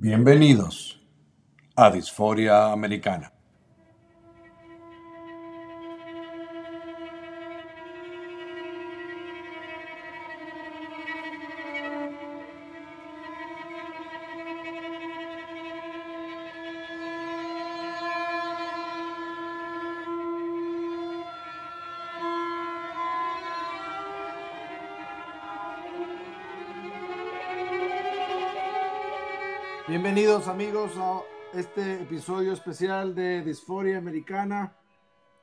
Bienvenidos 0.00 1.04
a 1.74 1.90
Disforia 1.90 2.70
Americana. 2.70 3.32
Bienvenidos 30.08 30.48
amigos 30.48 30.92
a 30.96 31.20
este 31.52 32.00
episodio 32.00 32.54
especial 32.54 33.14
de 33.14 33.42
Disforia 33.42 33.98
Americana. 33.98 34.74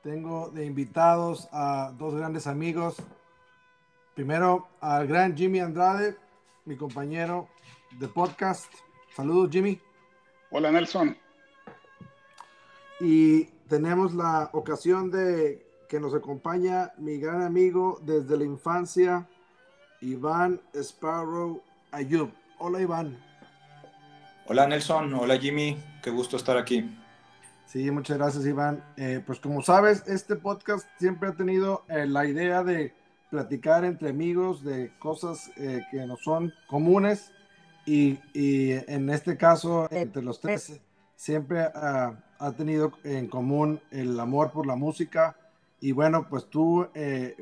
Tengo 0.02 0.50
de 0.50 0.66
invitados 0.66 1.48
a 1.52 1.92
dos 1.96 2.16
grandes 2.16 2.48
amigos. 2.48 2.96
Primero 4.16 4.66
al 4.80 5.06
gran 5.06 5.36
Jimmy 5.36 5.60
Andrade, 5.60 6.16
mi 6.64 6.76
compañero 6.76 7.48
de 8.00 8.08
podcast. 8.08 8.66
Saludos 9.14 9.50
Jimmy. 9.52 9.80
Hola 10.50 10.72
Nelson. 10.72 11.16
Y 12.98 13.44
tenemos 13.68 14.14
la 14.14 14.50
ocasión 14.52 15.12
de 15.12 15.64
que 15.88 16.00
nos 16.00 16.12
acompaña 16.12 16.92
mi 16.98 17.18
gran 17.18 17.42
amigo 17.42 18.00
desde 18.02 18.36
la 18.36 18.44
infancia, 18.44 19.28
Iván 20.00 20.60
Sparrow 20.74 21.62
Ayub. 21.92 22.32
Hola 22.58 22.80
Iván. 22.80 23.25
Hola 24.48 24.64
Nelson, 24.68 25.12
hola 25.14 25.38
Jimmy, 25.38 25.76
qué 26.00 26.10
gusto 26.10 26.36
estar 26.36 26.56
aquí. 26.56 26.88
Sí, 27.64 27.90
muchas 27.90 28.16
gracias 28.16 28.46
Iván. 28.46 28.80
Eh, 28.96 29.20
pues 29.26 29.40
como 29.40 29.60
sabes, 29.60 30.04
este 30.06 30.36
podcast 30.36 30.86
siempre 31.00 31.30
ha 31.30 31.32
tenido 31.32 31.84
eh, 31.88 32.06
la 32.06 32.26
idea 32.26 32.62
de 32.62 32.94
platicar 33.28 33.84
entre 33.84 34.10
amigos 34.10 34.62
de 34.62 34.96
cosas 35.00 35.50
eh, 35.56 35.82
que 35.90 36.06
no 36.06 36.16
son 36.16 36.54
comunes 36.68 37.32
y, 37.86 38.20
en 38.34 39.10
este 39.10 39.36
caso 39.36 39.88
entre 39.90 40.22
los 40.22 40.40
tres 40.40 40.80
siempre 41.16 41.62
ha, 41.62 42.14
tenido 42.56 42.92
en 43.02 43.26
común 43.26 43.80
el 43.90 44.18
amor 44.20 44.52
por 44.52 44.64
la 44.64 44.76
música 44.76 45.36
y 45.80 45.90
bueno, 45.90 46.28
pues 46.28 46.48
tú 46.48 46.88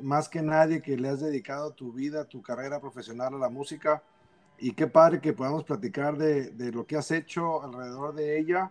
más 0.01 0.29
que 0.31 0.41
nadie 0.41 0.81
que 0.81 0.97
le 0.97 1.09
has 1.09 1.21
dedicado 1.21 1.73
tu 1.73 1.93
vida, 1.93 2.25
tu 2.25 2.41
carrera 2.43 2.81
profesional 2.81 3.35
a 3.35 3.39
la 3.39 3.49
música, 3.49 4.03
y 4.65 4.73
qué 4.73 4.87
padre 4.87 5.21
que 5.21 5.35
podamos 5.35 5.63
platicar 5.65 6.17
de, 6.17 6.49
de, 6.53 6.73
lo 6.73 6.87
que 6.87 6.97
has 6.97 7.11
hecho 7.11 7.63
alrededor 7.63 8.15
de 8.15 8.39
ella 8.39 8.71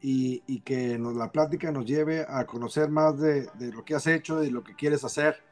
y, 0.00 0.44
y, 0.46 0.60
que 0.60 0.96
nos, 0.96 1.16
la 1.16 1.32
plática 1.32 1.72
nos 1.72 1.86
lleve 1.86 2.24
a 2.28 2.46
conocer 2.46 2.88
más 2.88 3.18
de, 3.18 3.48
de 3.54 3.72
lo 3.72 3.84
que 3.84 3.96
has 3.96 4.06
hecho 4.06 4.44
y 4.44 4.50
lo 4.50 4.62
que 4.62 4.76
quieres 4.76 5.02
hacer. 5.02 5.42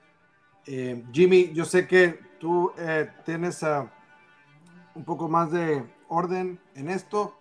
Eh, 0.67 1.03
Jimmy, 1.11 1.53
yo 1.53 1.64
sé 1.64 1.89
que 1.89 2.17
tú 2.39 2.70
eh, 2.78 3.11
tienes 3.25 3.61
uh, 3.64 3.89
un 4.95 5.05
poco 5.05 5.28
más 5.28 5.50
de 5.50 5.83
orden 6.06 6.61
en 6.77 6.89
esto 6.89 7.36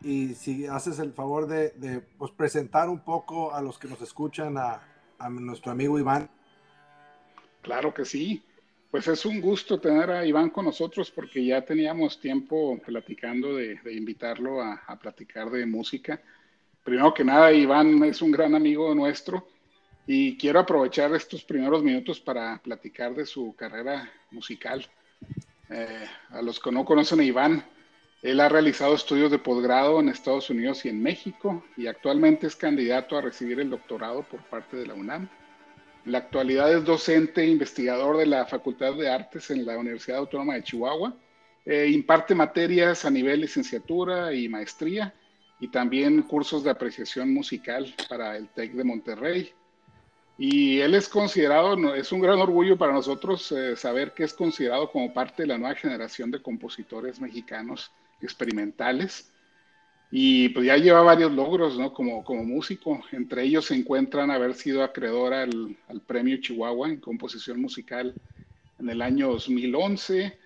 y 0.00 0.32
si 0.36 0.66
haces 0.66 0.98
el 0.98 1.12
favor 1.12 1.46
de, 1.46 1.72
de 1.72 2.00
pues, 2.00 2.30
presentar 2.30 2.88
un 2.88 3.00
poco 3.00 3.52
a 3.52 3.60
los 3.60 3.78
que 3.78 3.86
nos 3.86 4.00
escuchan 4.00 4.56
a, 4.56 4.80
a 5.18 5.28
nuestro 5.28 5.72
amigo 5.72 5.98
Iván. 5.98 6.30
Claro 7.60 7.92
que 7.92 8.06
sí. 8.06 8.42
Pues 8.90 9.06
es 9.06 9.24
un 9.24 9.40
gusto 9.40 9.78
tener 9.78 10.10
a 10.10 10.26
Iván 10.26 10.50
con 10.50 10.64
nosotros 10.64 11.10
porque 11.10 11.44
ya 11.44 11.64
teníamos 11.64 12.18
tiempo 12.18 12.76
platicando 12.84 13.56
de, 13.56 13.78
invitarlo 13.92 14.60
a, 14.60 14.82
a, 14.86 14.98
platicar 14.98 15.48
de 15.50 15.64
música. 15.64 16.20
Primero 16.82 17.14
que 17.14 17.24
nada, 17.24 17.52
Iván 17.52 18.02
es 18.02 18.20
un 18.20 18.32
gran 18.32 18.54
amigo 18.54 18.92
nuestro 18.94 19.46
y 20.06 20.36
quiero 20.36 20.58
aprovechar 20.58 21.14
estos 21.14 21.44
primeros 21.44 21.84
minutos 21.84 22.18
para 22.18 22.58
platicar 22.58 23.14
de 23.14 23.26
su 23.26 23.54
carrera 23.54 24.10
musical. 24.32 24.84
Eh, 25.68 26.06
a 26.30 26.42
los 26.42 26.58
que 26.58 26.72
no 26.72 26.84
conocen 26.84 27.20
a 27.20 27.24
Iván, 27.24 27.64
él 28.22 28.40
ha 28.40 28.48
realizado 28.48 28.94
estudios 28.94 29.30
de 29.30 29.38
posgrado 29.38 30.00
en 30.00 30.08
Estados 30.08 30.50
Unidos 30.50 30.84
y 30.84 30.88
en 30.88 31.00
México 31.00 31.64
y 31.76 31.86
actualmente 31.86 32.48
es 32.48 32.56
candidato 32.56 33.16
a 33.16 33.22
recibir 33.22 33.60
el 33.60 33.70
doctorado 33.70 34.24
por 34.24 34.42
parte 34.42 34.76
de 34.76 34.88
la 34.88 34.94
UNAM. 34.94 35.28
La 36.06 36.18
actualidad 36.18 36.72
es 36.72 36.84
docente 36.84 37.42
e 37.42 37.48
investigador 37.48 38.16
de 38.16 38.26
la 38.26 38.46
Facultad 38.46 38.94
de 38.94 39.10
Artes 39.10 39.50
en 39.50 39.66
la 39.66 39.76
Universidad 39.76 40.18
Autónoma 40.18 40.54
de 40.54 40.62
Chihuahua. 40.62 41.14
Eh, 41.66 41.88
imparte 41.90 42.34
materias 42.34 43.04
a 43.04 43.10
nivel 43.10 43.42
licenciatura 43.42 44.32
y 44.32 44.48
maestría 44.48 45.14
y 45.60 45.68
también 45.68 46.22
cursos 46.22 46.64
de 46.64 46.70
apreciación 46.70 47.34
musical 47.34 47.94
para 48.08 48.34
el 48.36 48.48
TEC 48.48 48.72
de 48.72 48.84
Monterrey. 48.84 49.52
Y 50.38 50.80
él 50.80 50.94
es 50.94 51.06
considerado, 51.06 51.94
es 51.94 52.10
un 52.12 52.20
gran 52.20 52.40
orgullo 52.40 52.78
para 52.78 52.94
nosotros 52.94 53.52
eh, 53.52 53.76
saber 53.76 54.12
que 54.14 54.24
es 54.24 54.32
considerado 54.32 54.90
como 54.90 55.12
parte 55.12 55.42
de 55.42 55.48
la 55.48 55.58
nueva 55.58 55.74
generación 55.74 56.30
de 56.30 56.40
compositores 56.40 57.20
mexicanos 57.20 57.92
experimentales 58.22 59.30
y 60.10 60.48
pues 60.48 60.66
ya 60.66 60.76
lleva 60.76 61.02
varios 61.02 61.32
logros, 61.32 61.78
¿no? 61.78 61.94
Como, 61.94 62.24
como 62.24 62.42
músico. 62.44 63.00
Entre 63.12 63.44
ellos 63.44 63.66
se 63.66 63.76
encuentran 63.76 64.30
haber 64.30 64.54
sido 64.54 64.82
acreedor 64.82 65.32
al, 65.32 65.76
al, 65.88 66.00
premio 66.00 66.36
Chihuahua 66.38 66.88
en 66.88 66.98
composición 66.98 67.60
musical 67.60 68.12
en 68.80 68.90
el 68.90 69.02
año 69.02 69.28
2011. 69.28 70.36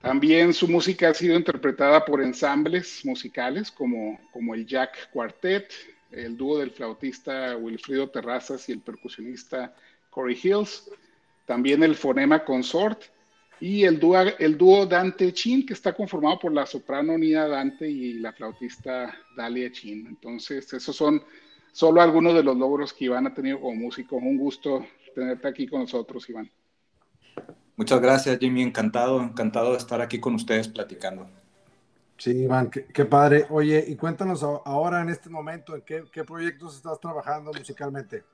También 0.00 0.54
su 0.54 0.68
música 0.68 1.08
ha 1.08 1.14
sido 1.14 1.36
interpretada 1.36 2.04
por 2.04 2.22
ensambles 2.22 3.04
musicales 3.04 3.72
como, 3.72 4.20
como 4.32 4.54
el 4.54 4.64
Jack 4.64 5.10
Quartet, 5.10 5.72
el 6.12 6.36
dúo 6.36 6.58
del 6.58 6.70
flautista 6.70 7.56
Wilfrido 7.56 8.08
Terrazas 8.08 8.68
y 8.68 8.72
el 8.72 8.80
percusionista 8.80 9.74
Corey 10.10 10.38
Hills. 10.40 10.88
También 11.46 11.82
el 11.82 11.96
Fonema 11.96 12.44
Consort 12.44 13.02
y 13.60 13.84
el 13.84 13.98
dúo, 13.98 14.18
el 14.38 14.56
dúo 14.56 14.86
Dante 14.86 15.32
Chin, 15.32 15.66
que 15.66 15.72
está 15.72 15.92
conformado 15.92 16.38
por 16.38 16.52
la 16.52 16.66
soprano 16.66 17.16
Nida 17.18 17.48
Dante 17.48 17.88
y 17.88 18.14
la 18.14 18.32
flautista 18.32 19.14
Dalia 19.36 19.70
Chin. 19.72 20.06
Entonces, 20.06 20.72
esos 20.72 20.94
son 20.94 21.22
solo 21.72 22.00
algunos 22.00 22.34
de 22.34 22.42
los 22.42 22.56
logros 22.56 22.92
que 22.92 23.06
Iván 23.06 23.26
ha 23.26 23.34
tenido 23.34 23.60
como 23.60 23.74
músico. 23.74 24.16
Un 24.16 24.38
gusto 24.38 24.86
tenerte 25.14 25.48
aquí 25.48 25.66
con 25.66 25.80
nosotros, 25.80 26.28
Iván. 26.28 26.50
Muchas 27.76 28.00
gracias, 28.00 28.38
Jimmy. 28.38 28.62
Encantado, 28.62 29.20
encantado 29.20 29.72
de 29.72 29.78
estar 29.78 30.00
aquí 30.00 30.18
con 30.20 30.34
ustedes 30.34 30.68
platicando. 30.68 31.28
Sí, 32.16 32.30
Iván, 32.30 32.70
qué, 32.70 32.84
qué 32.86 33.04
padre. 33.04 33.46
Oye, 33.50 33.84
y 33.86 33.96
cuéntanos 33.96 34.42
ahora 34.42 35.02
en 35.02 35.08
este 35.08 35.30
momento, 35.30 35.74
¿en 35.74 35.82
qué, 35.82 36.04
qué 36.12 36.24
proyectos 36.24 36.76
estás 36.76 37.00
trabajando 37.00 37.52
musicalmente? 37.52 38.24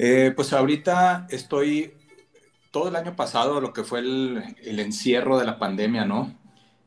Eh, 0.00 0.32
pues 0.36 0.52
ahorita 0.52 1.26
estoy 1.28 1.92
todo 2.70 2.88
el 2.88 2.96
año 2.96 3.16
pasado, 3.16 3.60
lo 3.60 3.72
que 3.72 3.84
fue 3.84 4.00
el, 4.00 4.78
encierro 4.78 5.38
de 5.38 5.46
la 5.46 5.58
pandemia, 5.58 6.04
¿no? 6.04 6.34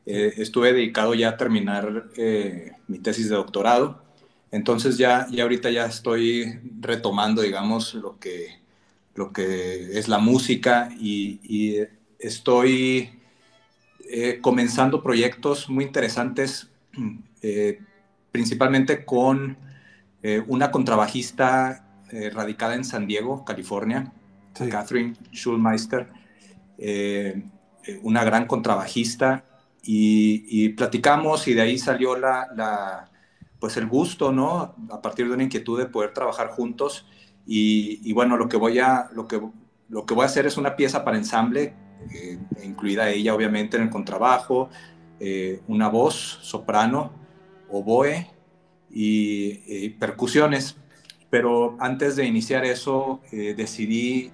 Eh, 0.06 0.34
estuve 0.36 0.72
dedicado 0.72 1.14
ya 1.14 1.30
a 1.30 1.36
terminar 1.36 2.10
eh, 2.16 2.72
mi 2.88 2.98
tesis 2.98 3.28
de 3.28 3.36
doctorado. 3.36 4.02
Entonces 4.50 4.98
ya, 4.98 5.26
ya 5.30 5.44
ahorita 5.44 5.70
ya 5.70 5.86
estoy 5.86 6.60
retomando, 6.80 7.42
digamos, 7.42 7.94
lo 7.94 8.18
que, 8.18 8.60
lo 9.14 9.32
que 9.32 9.98
es 9.98 10.08
la 10.08 10.18
música 10.18 10.90
y, 10.98 11.80
estoy 12.18 13.10
eh, 14.08 14.38
comenzando 14.40 15.02
proyectos 15.02 15.68
muy 15.68 15.84
interesantes, 15.84 16.70
eh, 17.42 17.80
principalmente 18.30 19.04
con 19.04 19.58
una 20.46 20.70
contrabajista 20.70 21.84
radicada 22.32 22.76
en 22.76 22.84
San 22.84 23.08
Diego, 23.08 23.44
California, 23.44 24.12
sí. 24.64 24.70
Catherine 24.70 25.14
Schulmeister, 25.32 26.08
eh, 26.78 27.44
una 28.02 28.24
gran 28.24 28.46
contrabajista, 28.46 29.44
y, 29.84 30.44
y, 30.48 30.68
platicamos 30.70 31.48
y 31.48 31.54
de 31.54 31.62
ahí 31.62 31.76
salió 31.76 32.16
la, 32.16 32.46
la, 32.54 33.10
pues 33.58 33.76
el 33.76 33.86
gusto, 33.86 34.32
¿no? 34.32 34.74
A 34.90 35.02
partir 35.02 35.26
de 35.26 35.34
una 35.34 35.42
inquietud 35.42 35.78
de 35.78 35.86
poder 35.86 36.12
trabajar 36.12 36.48
juntos. 36.48 37.06
Y, 37.46 38.00
y 38.08 38.12
bueno, 38.12 38.36
lo 38.36 38.48
que, 38.48 38.56
voy 38.56 38.78
a, 38.78 39.10
lo, 39.12 39.26
que, 39.26 39.40
lo 39.88 40.06
que 40.06 40.14
voy 40.14 40.22
a 40.22 40.26
hacer 40.26 40.46
es 40.46 40.56
una 40.56 40.76
pieza 40.76 41.04
para 41.04 41.16
ensamble, 41.16 41.74
eh, 42.14 42.38
incluida 42.64 43.10
ella 43.10 43.34
obviamente 43.34 43.76
en 43.76 43.84
el 43.84 43.90
contrabajo, 43.90 44.68
eh, 45.18 45.62
una 45.66 45.88
voz, 45.88 46.38
soprano, 46.42 47.12
oboe 47.68 48.30
y, 48.90 49.62
y 49.66 49.90
percusiones. 49.90 50.76
Pero 51.30 51.76
antes 51.80 52.14
de 52.14 52.26
iniciar 52.26 52.64
eso, 52.64 53.20
eh, 53.32 53.54
decidí 53.56 54.30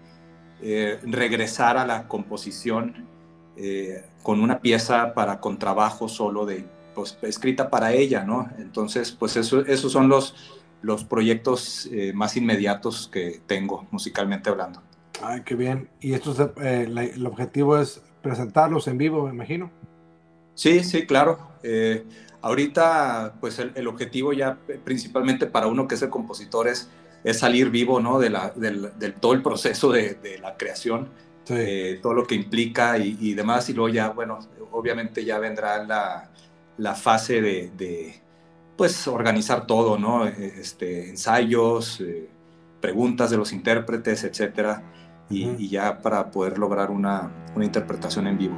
eh, 0.63 0.99
regresar 1.05 1.77
a 1.77 1.87
la 1.87 2.09
composición 2.09 3.07
eh, 3.57 4.05
con 4.23 4.41
una 4.41 4.61
pieza 4.61 5.15
para 5.15 5.41
contrabajo 5.41 6.09
solo 6.09 6.47
de, 6.47 6.65
pues, 6.95 7.19
escrita 7.23 7.71
para 7.71 7.93
ella, 7.93 8.25
¿no? 8.25 8.49
Entonces, 8.59 9.13
pues 9.13 9.37
eso, 9.37 9.61
esos 9.67 9.93
son 9.93 10.09
los, 10.09 10.35
los 10.83 11.05
proyectos 11.05 11.89
eh, 11.93 12.13
más 12.13 12.37
inmediatos 12.37 13.09
que 13.09 13.41
tengo 13.47 13.87
musicalmente 13.91 14.51
hablando. 14.51 14.83
Ay, 15.23 15.43
qué 15.45 15.55
bien. 15.55 15.89
Y 16.01 16.13
esto 16.13 16.33
es, 16.33 16.89
la, 16.89 17.05
el 17.05 17.27
objetivo 17.27 17.79
es 17.79 18.03
presentarlos 18.23 18.89
en 18.89 18.99
vivo, 18.99 19.27
me 19.27 19.31
imagino. 19.31 19.71
Sí, 20.55 20.83
sí, 20.83 21.07
claro. 21.07 21.39
Ahorita, 22.41 23.35
pues 23.41 23.59
el, 23.59 23.89
objetivo 23.89 24.33
ya 24.33 24.59
principalmente 24.85 25.47
para 25.47 25.67
uno 25.67 25.89
que 25.89 25.97
es 25.97 26.03
el 26.03 26.09
compositor 26.09 26.69
es, 26.69 26.89
es 27.25 27.39
salir 27.39 27.71
vivo, 27.71 28.01
¿no? 28.01 28.19
De, 28.19 28.31
la, 28.31 28.51
del, 28.51 29.15
todo 29.21 29.33
el 29.33 29.43
proceso 29.43 29.91
de, 29.91 30.39
la 30.41 30.57
creación, 30.57 31.09
eh, 31.49 31.99
todo 32.03 32.15
lo 32.15 32.27
que 32.27 32.35
implica 32.35 32.99
y, 32.99 33.35
demás. 33.35 33.69
Y 33.69 33.75
luego 33.75 33.89
ya, 33.89 34.11
bueno, 34.11 34.39
obviamente 34.73 35.25
ya 35.25 35.39
vendrá 35.39 35.85
la, 35.85 36.31
la 36.77 36.95
fase 36.95 37.41
de, 37.41 38.23
pues, 38.77 39.07
organizar 39.09 39.67
todo, 39.67 39.99
¿no? 39.99 40.27
Este, 40.27 41.11
ensayos, 41.11 42.01
eh, 42.01 42.29
preguntas 42.81 43.31
de 43.31 43.37
los 43.37 43.53
intérpretes, 43.53 44.25
etcétera. 44.25 44.83
Y, 45.31 45.69
ya 45.69 46.01
para 46.01 46.31
poder 46.31 46.59
lograr 46.59 46.91
una, 46.91 47.31
una 47.55 47.65
interpretación 47.65 48.27
en 48.27 48.39
vivo. 48.39 48.57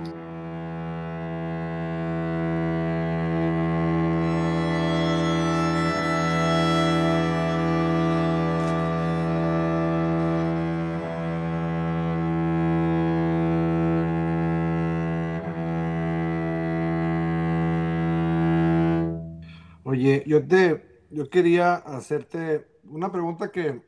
Yo 20.30 20.46
te, 20.46 20.80
yo 21.10 21.28
quería 21.28 21.74
hacerte 21.74 22.64
una 22.84 23.10
pregunta 23.10 23.50
que, 23.50 23.82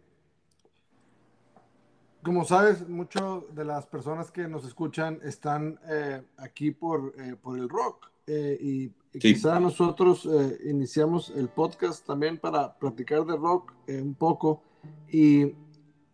como 2.21 2.45
sabes, 2.45 2.89
muchas 2.89 3.43
de 3.55 3.65
las 3.65 3.87
personas 3.87 4.33
que 4.33 4.49
nos 4.49 4.65
escuchan 4.65 5.21
están 5.23 5.79
eh, 5.89 6.21
aquí 6.39 6.73
por, 6.73 7.15
eh, 7.17 7.37
por 7.41 7.57
el 7.61 7.69
rock 7.69 8.11
eh, 8.27 8.59
y, 8.61 8.93
quizá 9.21 9.61
nosotros 9.61 10.29
iniciamos 10.65 11.31
el 11.37 11.49
podcast 11.49 12.05
también 12.05 12.39
para 12.39 12.77
platicar 12.77 13.25
de 13.25 13.37
rock 13.37 13.75
un 13.87 14.15
poco 14.15 14.65
y, 15.09 15.45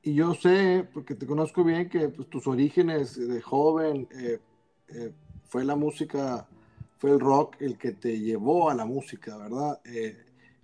y, 0.02 0.12
yo 0.12 0.34
sé, 0.34 0.86
porque 0.92 1.14
te 1.14 1.26
conozco 1.26 1.64
bien, 1.64 1.88
que 1.88 2.10
pues, 2.10 2.28
tus 2.28 2.46
orígenes 2.46 3.16
de 3.16 3.40
joven 3.40 4.06
fue 5.44 5.64
la 5.64 5.76
música 5.76 6.47
fue 6.98 7.12
el 7.12 7.20
rock 7.20 7.56
el 7.60 7.78
que 7.78 7.92
te 7.92 8.18
llevó 8.18 8.68
a 8.68 8.74
la 8.74 8.84
música, 8.84 9.36
¿verdad? 9.36 9.80
Eh, 9.84 10.16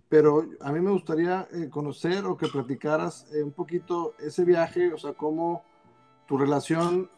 pero 0.09 0.47
a 0.61 0.73
mí 0.73 0.81
me 0.81 0.91
gustaría 0.91 1.49
eh, 1.53 1.69
conocer 1.71 2.25
o 2.27 2.37
que 2.37 2.49
platicaras 2.49 3.27
eh, 3.33 3.43
un 3.43 3.53
poquito 3.53 4.15
ese 4.19 4.45
viaje, 4.45 4.93
o 4.93 4.99
sea, 4.99 5.15
cómo 5.15 5.63
tu 6.27 6.39
relación 6.39 7.11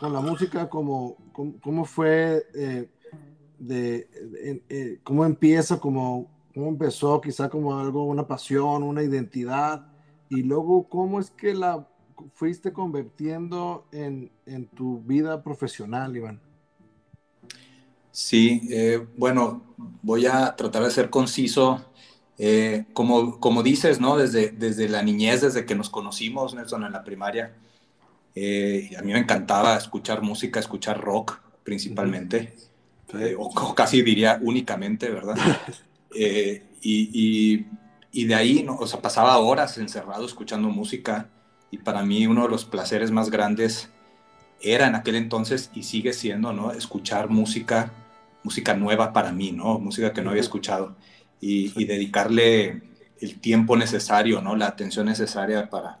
con 0.00 0.14
la 0.14 0.20
música, 0.20 0.70
cómo, 0.70 1.18
cómo, 1.60 1.84
fue, 1.84 2.46
de, 3.58 5.00
cómo 5.04 5.26
empieza, 5.26 5.78
cómo, 5.78 6.30
cómo 6.54 6.68
empezó 6.68 7.20
quizá 7.20 7.50
como 7.50 7.78
algo, 7.78 8.04
una 8.04 8.26
pasión, 8.26 8.82
una 8.82 9.02
identidad, 9.02 9.86
y 10.30 10.44
luego 10.44 10.88
cómo 10.88 11.20
es 11.20 11.30
que 11.30 11.52
la 11.52 11.86
fuiste 12.32 12.72
convirtiendo 12.72 13.86
en, 13.92 14.32
en 14.46 14.66
tu 14.68 15.02
vida 15.02 15.42
profesional, 15.42 16.16
Iván. 16.16 16.40
Sí, 18.14 18.68
eh, 18.70 19.04
bueno, 19.16 19.74
voy 19.76 20.26
a 20.26 20.54
tratar 20.54 20.84
de 20.84 20.90
ser 20.92 21.10
conciso. 21.10 21.84
Eh, 22.38 22.84
como, 22.92 23.40
como 23.40 23.64
dices, 23.64 23.98
¿no? 23.98 24.16
Desde, 24.16 24.50
desde 24.52 24.88
la 24.88 25.02
niñez, 25.02 25.40
desde 25.40 25.66
que 25.66 25.74
nos 25.74 25.90
conocimos, 25.90 26.54
Nelson, 26.54 26.84
en 26.84 26.92
la 26.92 27.02
primaria, 27.02 27.56
eh, 28.36 28.90
a 28.96 29.02
mí 29.02 29.12
me 29.12 29.18
encantaba 29.18 29.76
escuchar 29.76 30.22
música, 30.22 30.60
escuchar 30.60 31.00
rock 31.00 31.40
principalmente, 31.64 32.54
o, 33.36 33.74
casi 33.74 34.02
diría 34.02 34.38
únicamente, 34.40 35.10
¿verdad? 35.10 35.36
y, 36.14 37.66
y, 38.12 38.24
de 38.26 38.34
ahí, 38.36 38.62
¿no? 38.62 38.76
o 38.76 38.86
sea, 38.86 39.02
pasaba 39.02 39.38
horas 39.38 39.76
encerrado 39.78 40.24
escuchando 40.24 40.68
música 40.68 41.30
y 41.72 41.78
para 41.78 42.04
mí 42.04 42.28
uno 42.28 42.44
de 42.44 42.48
los 42.48 42.64
placeres 42.64 43.10
más 43.10 43.30
grandes 43.30 43.88
era 44.60 44.86
en 44.86 44.94
aquel 44.94 45.16
entonces 45.16 45.72
y 45.74 45.82
sigue 45.82 46.12
siendo, 46.12 46.52
¿no? 46.52 46.70
Escuchar 46.70 47.28
música 47.28 47.90
música 48.44 48.74
nueva 48.74 49.12
para 49.12 49.32
mí, 49.32 49.50
¿no? 49.50 49.80
Música 49.80 50.12
que 50.12 50.22
no 50.22 50.30
había 50.30 50.42
escuchado 50.42 50.94
y, 51.40 51.84
dedicarle 51.84 52.82
el 53.20 53.40
tiempo 53.40 53.76
necesario, 53.76 54.40
¿no? 54.40 54.54
La 54.54 54.68
atención 54.68 55.06
necesaria 55.06 55.68
para, 55.68 55.98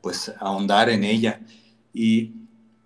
pues, 0.00 0.32
ahondar 0.40 0.90
en 0.90 1.04
ella. 1.04 1.40
Y, 1.94 2.32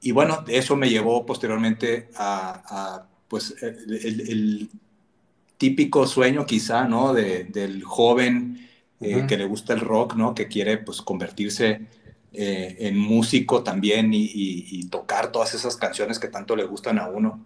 y 0.01 0.13
bueno, 0.13 0.45
eso 0.49 0.77
me 0.77 0.91
llevó 0.91 1.25
posteriormente 1.25 2.11
a, 2.17 3.07
pues, 3.29 3.55
el, 3.63 4.69
típico 5.57 6.07
sueño 6.07 6.45
quizá, 6.45 6.85
¿no? 6.85 7.15
De, 7.15 7.45
del 7.45 7.83
joven 7.83 8.69
eh, 9.01 9.25
que 9.27 9.39
le 9.39 9.47
gusta 9.47 9.73
el 9.73 9.81
rock, 9.81 10.15
¿no? 10.15 10.35
Que 10.35 10.49
quiere, 10.49 10.79
pues, 10.79 11.01
convertirse 11.01 11.87
eh, 12.33 12.77
en 12.81 12.99
músico 12.99 13.63
también 13.63 14.13
y, 14.13 14.29
y, 14.35 14.85
tocar 14.89 15.33
todas 15.33 15.55
esas 15.55 15.77
canciones 15.77 16.19
que 16.19 16.29
tanto 16.29 16.55
le 16.55 16.65
gustan 16.65 16.99
a 16.99 17.09
uno. 17.09 17.45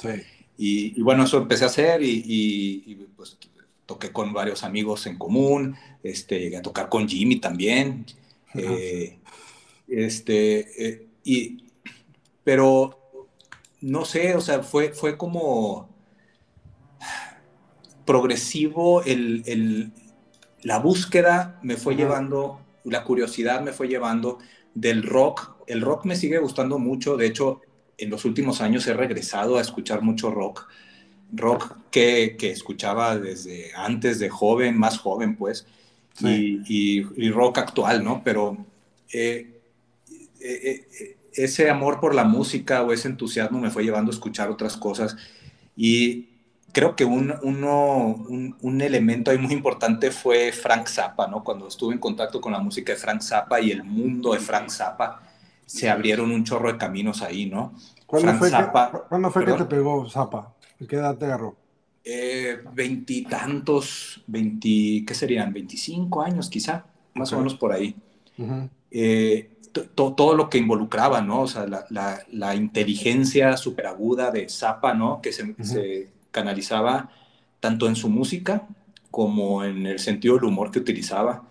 Sí. 0.00 0.22
Y, 0.58 1.00
bueno, 1.02 1.24
eso 1.24 1.38
empecé 1.38 1.64
a 1.64 1.68
hacer 1.68 2.00
y, 2.02 3.08
pues 3.16 3.38
toqué 3.84 4.10
con 4.10 4.32
varios 4.32 4.64
amigos 4.64 5.06
en 5.06 5.16
común, 5.16 5.76
este, 6.02 6.40
llegué 6.40 6.56
a 6.56 6.62
tocar 6.62 6.88
con 6.88 7.08
Jimmy 7.08 7.36
también. 7.36 8.04
Eh, 8.54 9.18
este, 9.86 10.88
eh, 10.88 11.06
y, 11.22 11.64
pero 12.42 12.98
no 13.80 14.04
sé, 14.04 14.34
o 14.34 14.40
sea, 14.40 14.62
fue, 14.62 14.92
fue 14.92 15.16
como 15.16 15.88
progresivo 18.04 19.02
el, 19.02 19.42
el, 19.46 19.92
la 20.62 20.78
búsqueda 20.78 21.60
me 21.62 21.76
fue 21.76 21.94
llevando, 21.96 22.60
la 22.84 23.04
curiosidad 23.04 23.60
me 23.60 23.72
fue 23.72 23.88
llevando 23.88 24.38
del 24.74 25.02
rock. 25.02 25.56
El 25.66 25.80
rock 25.80 26.04
me 26.04 26.16
sigue 26.16 26.38
gustando 26.38 26.78
mucho, 26.78 27.16
de 27.16 27.26
hecho, 27.26 27.60
en 27.98 28.10
los 28.10 28.24
últimos 28.24 28.60
años 28.60 28.86
he 28.86 28.94
regresado 28.94 29.56
a 29.56 29.60
escuchar 29.60 30.02
mucho 30.02 30.30
rock, 30.30 30.68
rock 31.32 31.76
que, 31.90 32.36
que 32.38 32.50
escuchaba 32.50 33.18
desde 33.18 33.72
antes 33.74 34.18
de 34.18 34.28
joven, 34.28 34.78
más 34.78 34.98
joven 34.98 35.36
pues, 35.36 35.66
y, 36.20 36.62
y, 36.66 37.30
rock 37.30 37.58
actual, 37.58 38.02
¿no? 38.02 38.22
Pero 38.24 38.56
eh, 39.12 39.60
eh, 40.40 40.86
eh, 41.00 41.16
ese 41.34 41.68
amor 41.68 42.00
por 42.00 42.14
la 42.14 42.24
música 42.24 42.82
o 42.82 42.92
ese 42.92 43.08
entusiasmo 43.08 43.60
me 43.60 43.70
fue 43.70 43.84
llevando 43.84 44.10
a 44.10 44.14
escuchar 44.14 44.50
otras 44.50 44.76
cosas 44.76 45.16
y 45.76 46.28
creo 46.72 46.96
que 46.96 47.04
un, 47.04 47.34
uno, 47.42 48.24
un, 48.28 48.56
un, 48.60 48.80
elemento 48.80 49.30
ahí 49.30 49.38
muy 49.38 49.52
importante 49.52 50.10
fue 50.10 50.52
Frank 50.52 50.88
Zappa, 50.88 51.26
¿no? 51.26 51.44
Cuando 51.44 51.68
estuve 51.68 51.94
en 51.94 52.00
contacto 52.00 52.40
con 52.40 52.52
la 52.52 52.58
música 52.58 52.92
de 52.92 52.98
Frank 52.98 53.20
Zappa 53.22 53.60
y 53.60 53.70
el 53.70 53.84
mundo 53.84 54.32
de 54.32 54.40
Frank 54.40 54.70
Zappa, 54.70 55.22
se 55.66 55.90
abrieron 55.90 56.30
un 56.30 56.44
chorro 56.44 56.72
de 56.72 56.78
caminos 56.78 57.22
ahí, 57.22 57.46
¿no? 57.46 57.74
¿Cuándo 58.06 58.32
fue, 58.34 58.50
que, 58.50 59.30
fue 59.30 59.44
que, 59.44 59.52
te 59.52 59.64
pegó 59.64 60.08
Zappa? 60.08 60.54
¿Qué 60.88 60.96
edad 60.96 61.16
te 61.16 61.24
agarró? 61.24 61.56
Eh, 62.04 62.60
veintitantos, 62.72 64.22
veinti, 64.28 65.04
¿qué 65.04 65.12
serían? 65.12 65.52
Veinticinco 65.52 66.22
años 66.22 66.48
quizá, 66.48 66.86
más 67.14 67.32
o 67.32 67.38
menos 67.38 67.56
por 67.56 67.72
ahí. 67.72 67.96
Eh, 68.90 69.50
todo 69.94 70.34
lo 70.34 70.48
que 70.48 70.58
involucraba, 70.58 71.20
¿no? 71.20 71.42
O 71.42 71.48
sea, 71.48 71.66
la, 71.66 72.24
la, 72.30 72.54
inteligencia 72.54 73.56
superaguda 73.56 74.30
de 74.30 74.48
Zappa, 74.48 74.94
¿no? 74.94 75.20
Que 75.20 75.32
se, 75.32 75.54
se, 75.62 76.08
canalizaba 76.30 77.10
tanto 77.60 77.88
en 77.88 77.96
su 77.96 78.08
música 78.08 78.68
como 79.10 79.64
en 79.64 79.86
el 79.86 79.98
sentido 79.98 80.36
del 80.36 80.44
humor 80.44 80.70
que 80.70 80.78
utilizaba. 80.78 81.42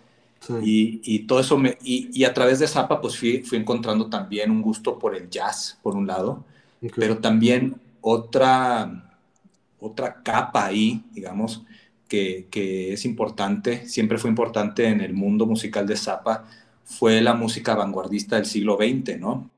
Y, 0.62 1.20
todo 1.20 1.40
eso, 1.40 1.58
me, 1.58 1.78
y, 1.84 2.24
a 2.24 2.34
través 2.34 2.60
de 2.60 2.68
Zappa, 2.68 3.02
pues 3.02 3.18
fui, 3.18 3.42
fui, 3.44 3.58
encontrando 3.58 4.10
también 4.10 4.52
un 4.52 4.62
gusto 4.62 5.00
por 5.00 5.16
el 5.16 5.30
jazz, 5.30 5.80
por 5.82 5.96
un 5.96 6.08
lado, 6.08 6.44
pero 6.96 7.18
también 7.18 7.76
otra, 8.02 9.18
otra 9.80 10.22
capa 10.22 10.66
ahí, 10.66 11.04
digamos, 11.12 11.64
que, 12.08 12.48
que, 12.52 12.94
es 12.94 13.06
importante, 13.06 13.88
siempre 13.88 14.18
fue 14.18 14.30
importante 14.30 14.88
en 14.88 15.02
el 15.02 15.14
mundo 15.14 15.46
musical 15.46 15.88
de 15.88 15.98
Zappa, 15.98 16.46
fue 16.84 17.22
la 17.22 17.34
música 17.34 17.76
vanguardista 17.76 18.36
del 18.36 18.46
siglo 18.46 18.78
XX, 18.78 19.20
¿no? 19.20 19.50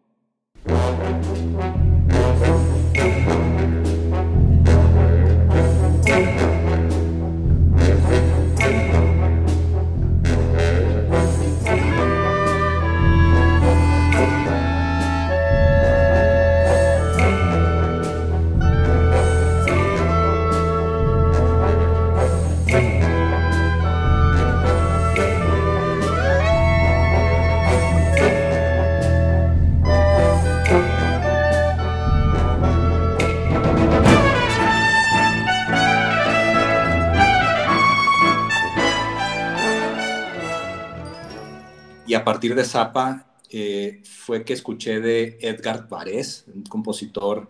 Partir 42.38 42.54
de 42.54 42.66
Zappa 42.66 43.26
eh, 43.50 44.04
fue 44.04 44.44
que 44.44 44.54
escuché 44.54 45.00
de 45.00 45.40
Edgar 45.42 45.90
Varese, 45.90 46.44
un 46.54 46.62
compositor 46.62 47.50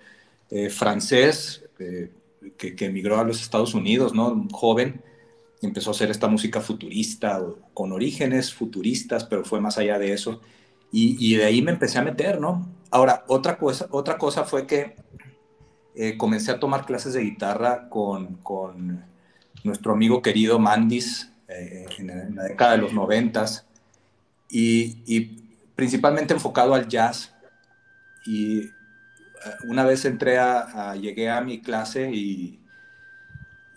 eh, 0.49 0.69
francés 0.69 1.65
que, 1.77 2.73
que, 2.73 2.85
emigró 2.85 3.19
a 3.19 3.25
los 3.25 3.41
Estados 3.41 3.73
Unidos, 3.73 4.13
¿no? 4.13 4.29
Un 4.29 4.49
joven, 4.49 5.01
empezó 5.61 5.89
a 5.89 5.91
hacer 5.91 6.09
esta 6.09 6.29
música 6.29 6.61
futurista, 6.61 7.43
con 7.73 7.91
orígenes 7.91 8.53
futuristas, 8.53 9.25
pero 9.25 9.43
fue 9.43 9.59
más 9.59 9.77
allá 9.77 9.99
de 9.99 10.13
eso. 10.13 10.39
Y, 10.89 11.17
y 11.19 11.35
de 11.35 11.43
ahí 11.43 11.61
me 11.61 11.71
empecé 11.71 11.97
a 11.97 12.03
meter, 12.03 12.39
¿no? 12.39 12.65
Ahora, 12.89 13.25
otra 13.27 13.57
cosa, 13.57 13.89
otra 13.91 14.17
cosa 14.17 14.45
fue 14.45 14.65
que 14.65 14.95
eh, 15.95 16.15
comencé 16.15 16.51
a 16.51 16.61
tomar 16.61 16.85
clases 16.85 17.11
de 17.11 17.23
guitarra 17.23 17.89
con, 17.89 18.35
con 18.37 19.03
nuestro 19.65 19.91
amigo 19.91 20.21
querido 20.21 20.59
Mandis 20.59 21.29
eh, 21.49 21.87
en, 21.99 22.37
la 22.37 22.43
década 22.43 22.71
de 22.71 22.77
los 22.77 22.93
noventas 22.93 23.66
y, 24.49 24.97
y, 25.05 25.43
principalmente 25.75 26.33
enfocado 26.33 26.73
al 26.73 26.87
jazz. 26.87 27.33
Y 28.25 28.59
eh, 28.59 28.71
una 29.67 29.85
vez 29.85 30.05
entré 30.05 30.37
a, 30.39 30.95
llegué 30.95 31.29
a 31.29 31.41
mi 31.41 31.61
clase 31.61 32.09
y, 32.11 32.59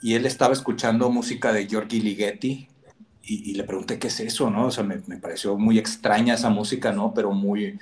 y, 0.02 0.14
él 0.14 0.26
estaba 0.26 0.52
escuchando 0.52 1.10
música 1.10 1.52
de 1.52 1.66
Giorgi 1.66 2.00
Ligeti 2.00 2.68
y, 3.22 3.54
le 3.54 3.64
pregunté 3.64 3.98
qué 3.98 4.08
es 4.08 4.20
eso, 4.20 4.50
¿no? 4.50 4.66
O 4.66 4.70
sea, 4.70 4.82
me, 4.84 5.00
me 5.06 5.18
pareció 5.18 5.56
muy 5.56 5.78
extraña 5.78 6.34
esa 6.34 6.50
música, 6.50 6.90
¿no? 6.92 7.14
Pero 7.14 7.32
muy, 7.32 7.78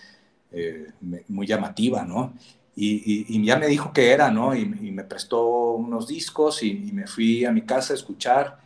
muy 1.28 1.46
llamativa, 1.46 2.04
¿no? 2.04 2.34
Y, 2.80 3.44
ya 3.44 3.56
me 3.56 3.66
dijo 3.66 3.92
que 3.92 4.12
era, 4.12 4.30
¿no? 4.30 4.54
Y, 4.54 4.64
me 4.66 5.02
prestó 5.02 5.72
unos 5.72 6.06
discos 6.06 6.62
y, 6.62 6.74
me 6.92 7.08
fui 7.08 7.44
a 7.44 7.50
mi 7.50 7.62
casa 7.62 7.92
a 7.92 7.96
escuchar 7.96 8.58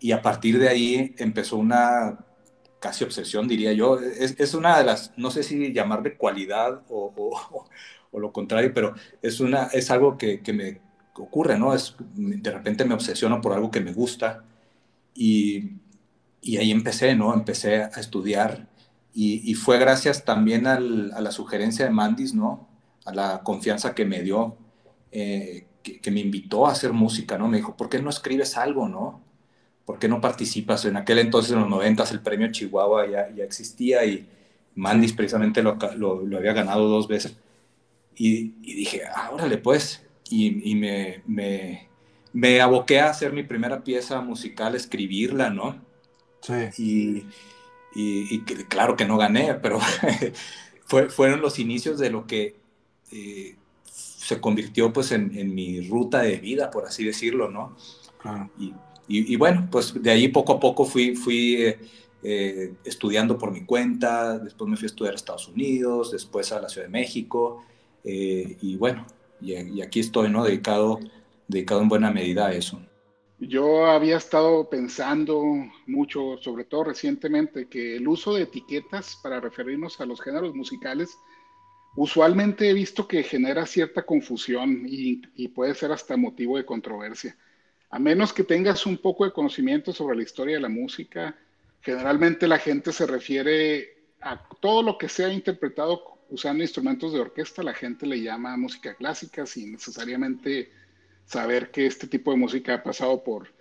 y 0.00 0.12
a 0.12 0.22
partir 0.22 0.58
de 0.58 0.68
ahí 0.68 1.14
empezó 1.18 1.58
una 1.58 2.18
casi 2.80 3.04
obsesión, 3.04 3.46
diría 3.46 3.72
yo. 3.72 3.98
Es, 4.00 4.54
una 4.54 4.78
de 4.78 4.84
las, 4.84 5.12
no 5.16 5.30
sé 5.30 5.42
si 5.42 5.72
llamarle 5.72 6.16
cualidad 6.16 6.82
o, 6.88 7.12
o, 8.10 8.18
lo 8.18 8.32
contrario, 8.32 8.72
pero 8.74 8.94
es, 9.22 9.40
una, 9.40 9.66
es 9.66 9.90
algo 9.90 10.18
que, 10.18 10.40
que, 10.40 10.52
me 10.52 10.80
ocurre, 11.14 11.58
¿no? 11.58 11.74
Es, 11.74 11.94
de 12.16 12.50
repente 12.50 12.84
me 12.84 12.94
obsesiono 12.94 13.40
por 13.40 13.52
algo 13.52 13.70
que 13.70 13.80
me 13.80 13.92
gusta 13.92 14.44
y, 15.14 15.72
y 16.40 16.56
ahí 16.56 16.70
empecé, 16.72 17.14
¿no? 17.14 17.34
Empecé 17.34 17.82
a 17.84 18.00
estudiar 18.00 18.68
y, 19.12 19.54
fue 19.54 19.78
gracias 19.78 20.24
también 20.24 20.66
al, 20.66 21.12
a 21.12 21.20
la 21.20 21.32
sugerencia 21.32 21.84
de 21.84 21.90
Mandis, 21.90 22.34
¿no? 22.34 22.68
a 23.04 23.14
la 23.14 23.42
confianza 23.42 23.94
que 23.94 24.04
me 24.04 24.22
dio, 24.22 24.56
eh, 25.10 25.66
que, 25.82 26.10
me 26.10 26.20
invitó 26.20 26.66
a 26.66 26.72
hacer 26.72 26.92
música, 26.92 27.38
¿no? 27.38 27.48
Me 27.48 27.58
dijo, 27.58 27.76
¿por 27.76 27.88
qué 27.88 28.00
no 28.00 28.10
escribes 28.10 28.56
algo, 28.56 28.88
no? 28.88 29.22
¿Por 29.84 29.98
qué 29.98 30.08
no 30.08 30.20
participas? 30.20 30.84
En 30.84 30.96
aquel 30.96 31.18
entonces, 31.18 31.52
en 31.52 31.60
los 31.60 31.68
noventas, 31.68 32.12
el 32.12 32.20
premio 32.20 32.50
Chihuahua 32.50 33.06
ya, 33.08 33.30
ya 33.34 33.44
existía 33.44 34.04
y 34.04 34.26
Mandis 34.76 35.12
precisamente 35.12 35.62
lo, 35.62 35.76
lo, 35.96 36.36
había 36.36 36.52
ganado 36.52 36.88
dos 36.88 37.08
veces. 37.08 37.36
Y, 38.14 38.54
y 38.62 38.74
dije, 38.74 39.02
ah, 39.14 39.30
órale, 39.32 39.58
pues. 39.58 40.06
Y, 40.28 40.70
y 40.70 40.74
me, 40.76 41.22
me, 41.26 41.88
me, 42.32 42.60
aboqué 42.60 43.00
a 43.00 43.10
hacer 43.10 43.32
mi 43.32 43.42
primera 43.42 43.82
pieza 43.82 44.20
musical, 44.20 44.74
escribirla, 44.74 45.50
¿no? 45.50 45.80
Sí. 46.40 47.26
Y, 47.94 48.34
y 48.34 48.40
claro 48.68 48.94
que 48.96 49.04
no 49.04 49.16
gané, 49.16 49.54
pero 49.54 49.80
fue, 50.84 51.08
fueron 51.08 51.40
los 51.40 51.58
inicios 51.58 51.98
de 51.98 52.10
lo 52.10 52.26
que 52.26 52.56
eh, 53.12 53.56
se 53.84 54.40
convirtió 54.40 54.92
pues 54.92 55.12
en, 55.12 55.54
mi 55.54 55.80
ruta 55.80 56.22
de 56.22 56.36
vida, 56.36 56.70
por 56.70 56.86
así 56.86 57.04
decirlo, 57.04 57.50
¿no? 57.50 57.76
Y, 58.58 58.72
bueno, 59.36 59.68
pues 59.70 60.00
de 60.00 60.10
ahí 60.10 60.28
poco 60.28 60.54
a 60.54 60.60
poco 60.60 60.84
fui, 60.84 61.16
fui 61.16 61.56
eh, 61.56 61.78
eh, 62.22 62.74
estudiando 62.84 63.36
por 63.36 63.50
mi 63.50 63.64
cuenta, 63.64 64.38
después 64.38 64.70
me 64.70 64.76
fui 64.76 64.86
a 64.86 64.86
estudiar 64.86 65.14
a 65.14 65.16
Estados 65.16 65.48
Unidos, 65.48 66.12
después 66.12 66.52
a 66.52 66.60
la 66.60 66.68
Ciudad 66.68 66.86
de 66.86 66.92
México, 66.92 67.64
y 68.02 68.76
bueno, 68.76 69.06
y, 69.40 69.82
aquí 69.82 70.00
estoy, 70.00 70.30
¿no? 70.30 70.44
Dedicado, 70.44 71.00
dedicado 71.48 71.82
en 71.82 71.88
buena 71.88 72.10
medida 72.10 72.46
a 72.46 72.52
eso. 72.52 72.80
Yo 73.38 73.86
había 73.86 74.16
estado 74.16 74.68
pensando 74.68 75.42
mucho, 75.86 76.36
sobre 76.40 76.64
todo 76.64 76.84
recientemente, 76.84 77.68
que 77.68 77.96
el 77.96 78.06
uso 78.06 78.34
de 78.34 78.42
etiquetas 78.42 79.18
para 79.22 79.40
referirnos 79.40 80.00
a 80.00 80.06
los 80.06 80.20
géneros 80.20 80.54
musicales 80.54 81.16
usualmente 81.96 82.68
he 82.68 82.74
visto 82.74 83.08
que 83.08 83.22
genera 83.22 83.66
cierta 83.66 84.04
confusión 84.04 84.84
y, 84.86 85.48
puede 85.48 85.74
ser 85.74 85.92
hasta 85.92 86.16
motivo 86.16 86.56
de 86.56 86.64
controversia. 86.64 87.36
A 87.90 87.98
menos 87.98 88.32
que 88.32 88.44
tengas 88.44 88.86
un 88.86 88.98
poco 88.98 89.24
de 89.24 89.32
conocimiento 89.32 89.92
sobre 89.92 90.16
la 90.16 90.22
historia 90.22 90.54
de 90.54 90.62
la 90.62 90.68
música, 90.68 91.36
generalmente 91.80 92.46
la 92.46 92.58
gente 92.58 92.92
se 92.92 93.06
refiere 93.06 93.96
a 94.20 94.40
todo 94.60 94.82
lo 94.82 94.96
que 94.96 95.08
sea 95.08 95.32
interpretado 95.32 96.20
usando 96.30 96.62
instrumentos 96.62 97.12
de 97.12 97.20
orquesta, 97.20 97.62
la 97.62 97.74
gente 97.74 98.06
le 98.06 98.22
llama 98.22 98.56
música 98.56 98.94
clásica 98.94 99.44
sin 99.44 99.72
necesariamente 99.72 100.70
saber 101.26 101.70
que 101.70 101.86
este 101.86 102.06
tipo 102.06 102.30
de 102.30 102.36
música 102.36 102.74
ha 102.74 102.82
pasado 102.82 103.24
por, 103.24 103.52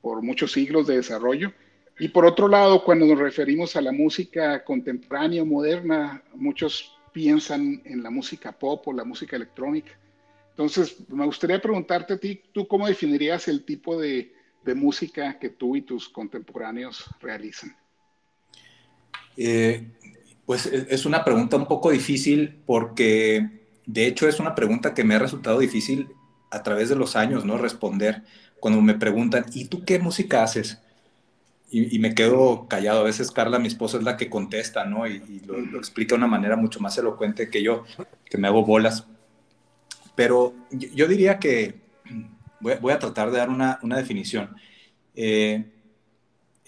por 0.00 0.22
muchos 0.22 0.52
siglos 0.52 0.86
de 0.86 0.96
desarrollo. 0.96 1.52
Y 1.98 2.08
por 2.08 2.24
otro 2.24 2.48
lado, 2.48 2.84
cuando 2.84 3.06
nos 3.06 3.18
referimos 3.18 3.76
a 3.76 3.80
la 3.82 3.92
música 3.92 4.64
contemporánea 4.64 5.42
o 5.42 5.46
moderna, 5.46 6.22
muchos 6.34 6.96
piensan 7.12 7.82
en 7.84 8.02
la 8.02 8.10
música 8.10 8.52
pop 8.52 8.86
o 8.88 8.92
la 8.92 9.04
música 9.04 9.36
electrónica. 9.36 9.92
Entonces, 10.56 10.96
me 11.08 11.26
gustaría 11.26 11.60
preguntarte 11.60 12.14
a 12.14 12.18
ti, 12.18 12.40
¿tú 12.52 12.66
cómo 12.66 12.86
definirías 12.86 13.46
el 13.48 13.64
tipo 13.64 14.00
de, 14.00 14.32
música 14.74 15.38
que 15.38 15.50
tú 15.50 15.76
y 15.76 15.82
tus 15.82 16.08
contemporáneos 16.08 17.04
realizan? 17.20 17.76
Eh, 19.36 19.86
pues 20.44 20.66
e, 20.66 20.88
es 20.90 21.06
una 21.06 21.24
pregunta 21.24 21.56
un 21.56 21.66
poco 21.66 21.90
difícil 21.90 22.62
porque 22.66 23.48
de 23.86 24.06
hecho 24.08 24.26
es 24.28 24.40
una 24.40 24.56
pregunta 24.56 24.92
que 24.92 25.04
me 25.04 25.14
ha 25.14 25.20
resultado 25.20 25.60
difícil 25.60 26.08
a 26.50 26.64
través 26.64 26.88
de 26.88 26.96
los 26.96 27.14
años, 27.14 27.44
¿no? 27.44 27.58
Responder 27.58 28.24
cuando 28.58 28.80
me 28.80 28.94
preguntan, 28.94 29.46
¿y 29.52 29.66
tú 29.66 29.84
qué 29.84 30.00
música 30.00 30.42
haces? 30.42 30.80
y, 31.70 31.98
me 31.98 32.14
quedo 32.14 32.68
callado. 32.68 33.00
A 33.00 33.04
veces 33.04 33.30
Carla, 33.30 33.58
mi 33.58 33.68
esposa, 33.68 33.98
es 33.98 34.04
la 34.04 34.16
que 34.16 34.30
contesta, 34.30 34.84
¿no? 34.84 35.06
Y, 35.06 35.42
lo, 35.46 35.78
explica 35.78 36.14
de 36.14 36.18
una 36.18 36.26
manera 36.26 36.56
mucho 36.56 36.80
más 36.80 36.96
elocuente 36.96 37.50
que 37.50 37.62
yo, 37.62 37.84
que 38.24 38.38
me 38.38 38.48
hago 38.48 38.64
bolas. 38.64 39.06
Pero 40.16 40.54
yo, 40.70 41.06
diría 41.06 41.38
que 41.38 41.80
voy, 42.60 42.92
a 42.92 42.98
tratar 42.98 43.30
de 43.30 43.38
dar 43.38 43.50
una, 43.50 43.78
una 43.82 43.96
definición. 43.96 44.56
Eh, 45.14 45.64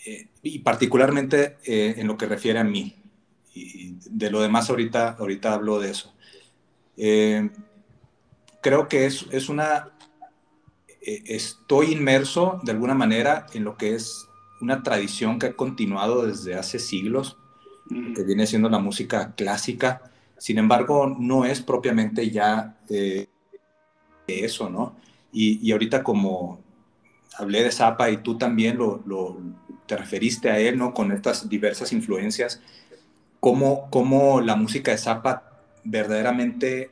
eh, 0.07 0.29
y 0.43 0.61
particularmente 0.61 1.57
eh, 1.65 1.95
en 1.97 2.07
lo 2.07 2.17
que 2.17 2.27
refiere 2.27 2.59
a 2.59 2.65
mí. 2.65 2.95
Y 3.55 3.97
de 4.09 4.31
lo 4.31 4.41
demás 4.41 4.71
ahorita, 4.71 5.17
ahorita 5.19 5.55
hablo 5.55 5.81
de 5.81 5.91
eso. 5.91 6.15
creo 8.61 8.87
que 8.89 9.07
es, 9.07 9.27
es 9.33 9.49
una... 9.49 9.91
estoy 11.01 11.93
inmerso 11.93 12.61
de 12.63 12.73
alguna 12.73 12.95
manera 12.95 13.47
en 13.55 13.65
lo 13.65 13.77
que 13.77 13.95
es 13.95 14.29
una 14.61 14.83
tradición 14.83 15.39
que 15.39 15.47
ha 15.47 15.53
continuado 15.57 16.27
desde 16.27 16.55
hace 16.55 16.79
siglos, 16.79 17.37
que 17.89 18.23
viene 18.23 18.47
siendo 18.47 18.69
la 18.69 18.79
música 18.79 19.35
clásica. 19.35 20.03
Sin 20.37 20.59
embargo, 20.59 21.17
no 21.19 21.45
es 21.45 21.61
propiamente 21.61 22.31
ya 22.31 22.79
eh, 22.89 23.27
eso, 24.29 24.69
¿no? 24.71 24.97
Y, 25.33 25.71
ahorita 25.73 26.03
como 26.03 26.61
hablé 27.37 27.63
de 27.63 27.71
Zappa 27.71 28.11
y 28.11 28.19
tú 28.19 28.39
también 28.39 28.79
lo, 28.79 29.39
te 29.87 29.97
referiste 29.97 30.51
a 30.51 30.59
él, 30.59 30.79
¿no? 30.79 30.95
Con 30.95 31.13
estas 31.13 31.49
diversas 31.49 31.93
influencias, 31.93 32.61
cómo, 33.41 33.89
cómo 33.91 34.41
la 34.41 34.57
música 34.57 34.91
de 34.91 34.99
Zappa 34.99 35.61
verdaderamente 35.85 36.91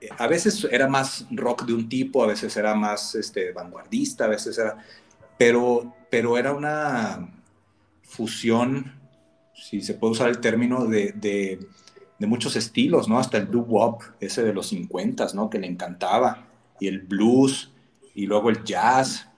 eh, 0.00 0.08
a 0.18 0.26
veces 0.26 0.66
era 0.70 0.88
más 0.88 1.26
rock 1.30 1.64
de 1.64 1.74
un 1.74 1.88
tipo, 1.88 2.22
a 2.22 2.26
veces 2.26 2.56
era 2.56 2.74
más 2.74 3.14
este, 3.14 3.52
vanguardista, 3.52 4.24
a 4.24 4.28
veces 4.28 4.58
era 4.58 4.78
pero, 5.40 5.94
pero 6.10 6.36
era 6.36 6.52
una 6.52 7.30
fusión, 8.02 8.92
si 9.54 9.80
se 9.80 9.94
puede 9.94 10.12
usar 10.12 10.28
el 10.28 10.38
término, 10.38 10.84
de, 10.84 11.12
de, 11.14 12.26
muchos 12.26 12.56
estilos, 12.56 13.08
¿no? 13.08 13.18
Hasta 13.18 13.38
el 13.38 13.50
doo-wop, 13.50 14.02
ese 14.20 14.42
de 14.42 14.52
los 14.52 14.68
50, 14.68 15.28
¿no? 15.32 15.48
Que 15.48 15.58
le 15.58 15.66
encantaba, 15.66 16.49
y 16.80 16.88
el 16.88 17.00
blues, 17.00 17.70
y 18.14 18.26
luego 18.26 18.50
el 18.50 18.64
jazz, 18.64 19.28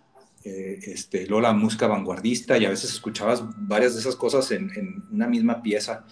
eh, 0.44 0.78
este, 0.84 1.26
luego 1.26 1.42
la 1.42 1.52
música 1.52 1.86
vanguardista, 1.86 2.56
y 2.56 2.64
a 2.64 2.70
veces 2.70 2.90
escuchabas 2.90 3.42
varias 3.56 3.94
de 3.94 4.00
esas 4.00 4.16
cosas 4.16 4.50
en, 4.50 4.70
en 4.76 5.04
una 5.10 5.26
misma 5.26 5.62
pieza. 5.62 6.06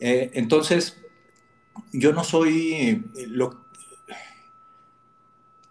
Eh, 0.00 0.30
entonces, 0.34 0.96
yo 1.92 2.12
no 2.12 2.24
soy, 2.24 3.04
lo, 3.28 3.64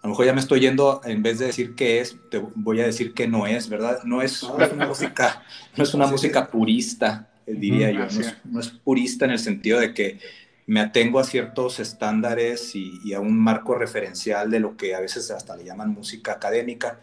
a 0.03 0.07
lo 0.07 0.09
mejor 0.09 0.25
ya 0.25 0.33
me 0.33 0.41
estoy 0.41 0.59
yendo, 0.59 1.01
en 1.05 1.23
vez 1.23 1.39
de 1.39 1.45
decir 1.45 1.75
qué 1.75 2.01
es, 2.01 2.17
te 2.29 2.38
voy 2.38 2.81
a 2.81 2.85
decir 2.85 3.13
qué 3.13 3.25
no 3.27 3.47
es, 3.47 3.69
¿verdad? 3.69 4.03
No 4.03 4.21
es, 4.21 4.43
una 4.43 4.67
música, 4.85 5.43
no 5.77 5.83
es 5.83 5.93
una 5.93 6.07
música 6.12 6.47
purista, 6.47 7.31
eh, 7.45 7.53
diría 7.53 7.89
yo. 7.91 8.05
No 8.43 8.59
es, 8.59 8.69
purista 8.69 9.25
en 9.25 9.31
el 9.31 9.39
sentido 9.39 9.79
de 9.79 9.93
que 9.93 10.19
me 10.65 10.79
atengo 10.79 11.20
a 11.20 11.24
ciertos 11.24 11.79
estándares 11.79 12.75
y, 12.75 13.13
a 13.13 13.20
un 13.20 13.38
marco 13.38 13.75
referencial 13.75 14.50
de 14.50 14.60
lo 14.60 14.77
que 14.77 14.96
a 14.96 15.00
veces 15.00 15.29
hasta 15.32 15.55
le 15.55 15.65
llaman 15.65 15.89
música 15.93 16.34
académica. 16.34 17.00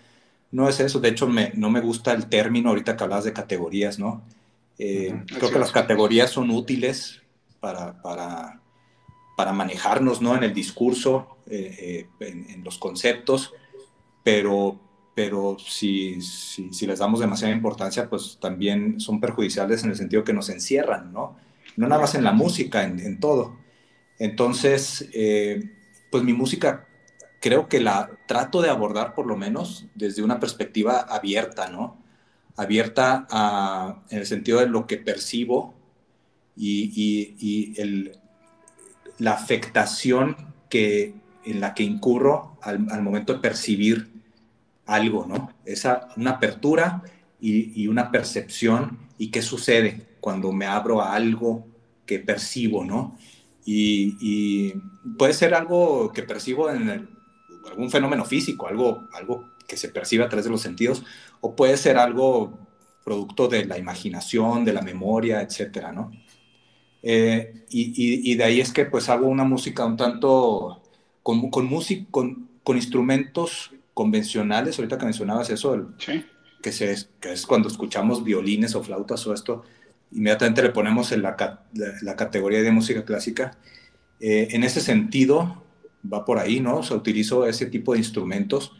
No 0.50 0.68
es 0.68 0.80
eso, 0.80 1.00
de 1.00 1.10
hecho 1.10 1.26
me, 1.28 1.52
no 1.54 1.70
me 1.70 1.80
gusta 1.80 2.12
el 2.12 2.26
término 2.26 2.70
ahorita 2.70 2.96
que 2.96 3.04
hablabas 3.04 3.24
de 3.24 3.32
categorías, 3.32 3.98
¿no? 3.98 4.22
Eh, 4.78 5.24
creo 5.26 5.50
que 5.50 5.58
las 5.58 5.72
categorías 5.72 6.30
son 6.30 6.50
útiles 6.50 7.20
para, 7.60 8.00
para, 8.00 8.60
para 9.36 9.52
manejarnos 9.52 10.22
¿no? 10.22 10.34
en 10.34 10.42
el 10.42 10.54
discurso, 10.54 11.36
eh, 11.46 12.06
en, 12.20 12.48
en, 12.48 12.64
los 12.64 12.78
conceptos, 12.78 13.52
pero, 14.24 14.80
pero 15.14 15.58
si, 15.58 16.22
si, 16.22 16.72
si, 16.72 16.86
les 16.86 16.98
damos 16.98 17.20
demasiada 17.20 17.52
importancia, 17.52 18.08
pues 18.08 18.38
también 18.40 18.98
son 18.98 19.20
perjudiciales 19.20 19.84
en 19.84 19.90
el 19.90 19.96
sentido 19.96 20.24
que 20.24 20.32
nos 20.32 20.48
encierran, 20.48 21.12
¿no? 21.12 21.36
No 21.80 21.88
nada 21.88 22.02
más 22.02 22.14
en 22.14 22.24
la 22.24 22.32
música, 22.32 22.84
en, 22.84 23.00
en 23.00 23.18
todo. 23.18 23.56
Entonces, 24.18 25.08
eh, 25.14 25.70
pues 26.10 26.22
mi 26.22 26.34
música 26.34 26.86
creo 27.40 27.70
que 27.70 27.80
la 27.80 28.10
trato 28.26 28.60
de 28.60 28.68
abordar 28.68 29.14
por 29.14 29.26
lo 29.26 29.34
menos 29.34 29.86
desde 29.94 30.22
una 30.22 30.38
perspectiva 30.38 31.00
abierta, 31.00 31.70
¿no? 31.70 31.96
Abierta 32.54 33.26
a, 33.30 34.02
en 34.10 34.18
el 34.18 34.26
sentido 34.26 34.60
de 34.60 34.66
lo 34.66 34.86
que 34.86 34.98
percibo 34.98 35.72
y, 36.54 36.92
y, 36.94 37.36
y 37.38 37.80
el, 37.80 38.18
la 39.16 39.32
afectación 39.32 40.36
que, 40.68 41.14
en 41.46 41.60
la 41.60 41.72
que 41.72 41.82
incurro 41.82 42.58
al, 42.60 42.90
al, 42.90 43.00
momento 43.00 43.32
de 43.32 43.38
percibir 43.38 44.10
algo, 44.84 45.24
¿no? 45.24 45.54
Esa, 45.64 46.08
una 46.18 46.32
apertura 46.32 47.02
y, 47.40 47.82
y, 47.82 47.88
una 47.88 48.10
percepción 48.10 48.98
y 49.16 49.30
qué 49.30 49.40
sucede 49.40 50.08
cuando 50.20 50.52
me 50.52 50.66
abro 50.66 51.00
a 51.00 51.14
algo 51.14 51.69
que 52.10 52.18
percibo, 52.18 52.84
¿no? 52.84 53.16
Y, 53.64 54.16
y 54.20 54.74
puede 55.16 55.32
ser 55.32 55.54
algo 55.54 56.10
que 56.12 56.24
percibo 56.24 56.68
en 56.68 56.88
el, 56.88 57.08
algún 57.70 57.88
fenómeno 57.88 58.24
físico, 58.24 58.66
algo, 58.66 59.06
algo 59.12 59.48
que 59.68 59.76
se 59.76 59.90
percibe 59.90 60.24
a 60.24 60.28
través 60.28 60.44
de 60.44 60.50
los 60.50 60.60
sentidos, 60.60 61.04
o 61.40 61.54
puede 61.54 61.76
ser 61.76 61.98
algo 61.98 62.58
producto 63.04 63.46
de 63.46 63.64
la 63.64 63.78
imaginación, 63.78 64.64
de 64.64 64.72
la 64.72 64.82
memoria, 64.82 65.40
etcétera, 65.40 65.92
¿no? 65.92 66.10
Eh, 67.04 67.64
y, 67.70 67.82
y, 67.90 68.32
y, 68.32 68.34
de 68.34 68.42
ahí 68.42 68.60
es 68.60 68.72
que 68.72 68.86
pues 68.86 69.08
hago 69.08 69.28
una 69.28 69.44
música 69.44 69.86
un 69.86 69.96
tanto 69.96 70.82
con, 71.22 71.48
con, 71.48 71.64
música, 71.66 72.08
con, 72.10 72.48
con 72.64 72.76
instrumentos 72.76 73.70
convencionales, 73.94 74.76
ahorita 74.76 74.98
que 74.98 75.04
mencionabas 75.04 75.48
eso, 75.50 75.74
el, 75.74 75.86
sí. 75.98 76.24
que, 76.60 76.72
se, 76.72 76.96
que 77.20 77.34
es 77.34 77.46
cuando 77.46 77.68
escuchamos 77.68 78.24
violines 78.24 78.74
o 78.74 78.82
flautas 78.82 79.24
o 79.28 79.32
esto, 79.32 79.62
inmediatamente 80.12 80.62
le 80.62 80.70
ponemos 80.70 81.12
en 81.12 81.22
la, 81.22 81.36
la, 81.74 81.92
la 82.02 82.16
categoría 82.16 82.62
de 82.62 82.70
música 82.70 83.04
clásica. 83.04 83.56
Eh, 84.20 84.48
en 84.50 84.64
ese 84.64 84.80
sentido, 84.80 85.62
va 86.10 86.24
por 86.24 86.38
ahí, 86.38 86.60
¿no? 86.60 86.78
O 86.78 86.82
sea, 86.82 86.96
utilizo 86.96 87.46
ese 87.46 87.66
tipo 87.66 87.92
de 87.92 87.98
instrumentos, 87.98 88.72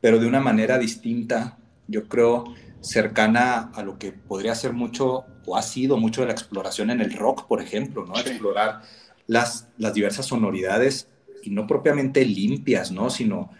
pero 0.00 0.18
de 0.18 0.26
una 0.26 0.40
manera 0.40 0.78
distinta, 0.78 1.58
yo 1.88 2.08
creo, 2.08 2.44
cercana 2.80 3.70
a 3.74 3.82
lo 3.82 3.98
que 3.98 4.12
podría 4.12 4.54
ser 4.54 4.72
mucho, 4.72 5.24
o 5.46 5.56
ha 5.56 5.62
sido 5.62 5.96
mucho 5.96 6.20
de 6.20 6.28
la 6.28 6.32
exploración 6.32 6.90
en 6.90 7.00
el 7.00 7.14
rock, 7.14 7.46
por 7.46 7.62
ejemplo, 7.62 8.04
¿no? 8.06 8.14
Sí. 8.16 8.28
Explorar 8.28 8.82
las, 9.26 9.68
las 9.78 9.94
diversas 9.94 10.26
sonoridades 10.26 11.08
y 11.42 11.50
no 11.50 11.66
propiamente 11.66 12.24
limpias, 12.24 12.92
¿no? 12.92 13.10
Sino 13.10 13.50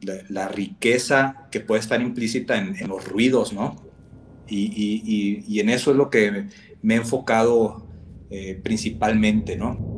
la, 0.00 0.14
la 0.28 0.48
riqueza 0.48 1.46
que 1.50 1.60
puede 1.60 1.80
estar 1.80 2.00
implícita 2.02 2.58
en, 2.58 2.76
en 2.76 2.88
los 2.88 3.06
ruidos, 3.08 3.52
¿no? 3.52 3.76
Y, 4.48 4.64
y, 4.74 5.44
y, 5.48 5.60
en 5.60 5.70
eso 5.70 5.90
es 5.90 5.96
lo 5.96 6.10
que 6.10 6.46
me 6.82 6.94
he 6.94 6.96
enfocado 6.98 7.86
eh, 8.30 8.60
principalmente, 8.62 9.56
¿no? 9.56 9.93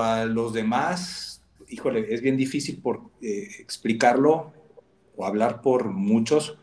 Cuanto 0.00 0.02
a 0.02 0.24
los 0.26 0.52
demás, 0.52 1.42
híjole, 1.68 2.12
es 2.12 2.20
bien 2.20 2.36
difícil 2.36 2.80
por, 2.82 3.10
eh, 3.22 3.48
explicarlo 3.58 4.52
o 5.16 5.26
hablar 5.26 5.60
por 5.60 5.90
muchos, 5.90 6.58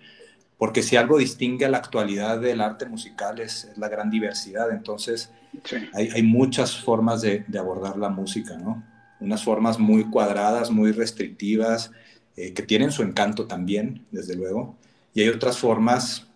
porque 0.58 0.82
si 0.82 0.96
algo 0.96 1.18
distingue 1.18 1.66
a 1.66 1.70
la 1.70 1.78
actualidad 1.78 2.40
del 2.40 2.62
arte 2.62 2.86
musical 2.88 3.40
es, 3.40 3.66
es 3.66 3.78
la 3.78 3.90
gran 3.90 4.10
diversidad. 4.10 4.72
Entonces, 4.72 5.32
sí. 5.64 5.78
hay, 5.94 6.10
hay, 6.10 6.24
muchas 6.24 6.78
formas 6.78 7.22
de, 7.22 7.46
de, 7.48 7.60
abordar 7.60 7.98
la 7.98 8.10
música, 8.10 8.58
¿no? 8.58 8.84
Unas 9.20 9.44
formas 9.44 9.78
muy 9.80 10.06
cuadradas, 10.06 10.72
muy 10.72 10.92
restrictivas, 10.92 11.92
eh, 12.36 12.54
que 12.54 12.64
tienen 12.64 12.92
su 12.92 13.04
encanto 13.04 13.46
también, 13.46 14.06
desde 14.12 14.36
luego, 14.36 14.76
y 15.14 15.22
hay 15.22 15.30
otras 15.30 15.58
formas 15.58 16.28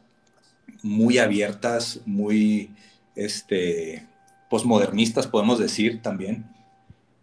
muy 0.84 1.18
abiertas, 1.18 2.02
muy, 2.06 2.72
este, 3.16 4.08
posmodernistas, 4.52 5.28
podemos 5.28 5.60
decir 5.60 6.02
también. 6.02 6.46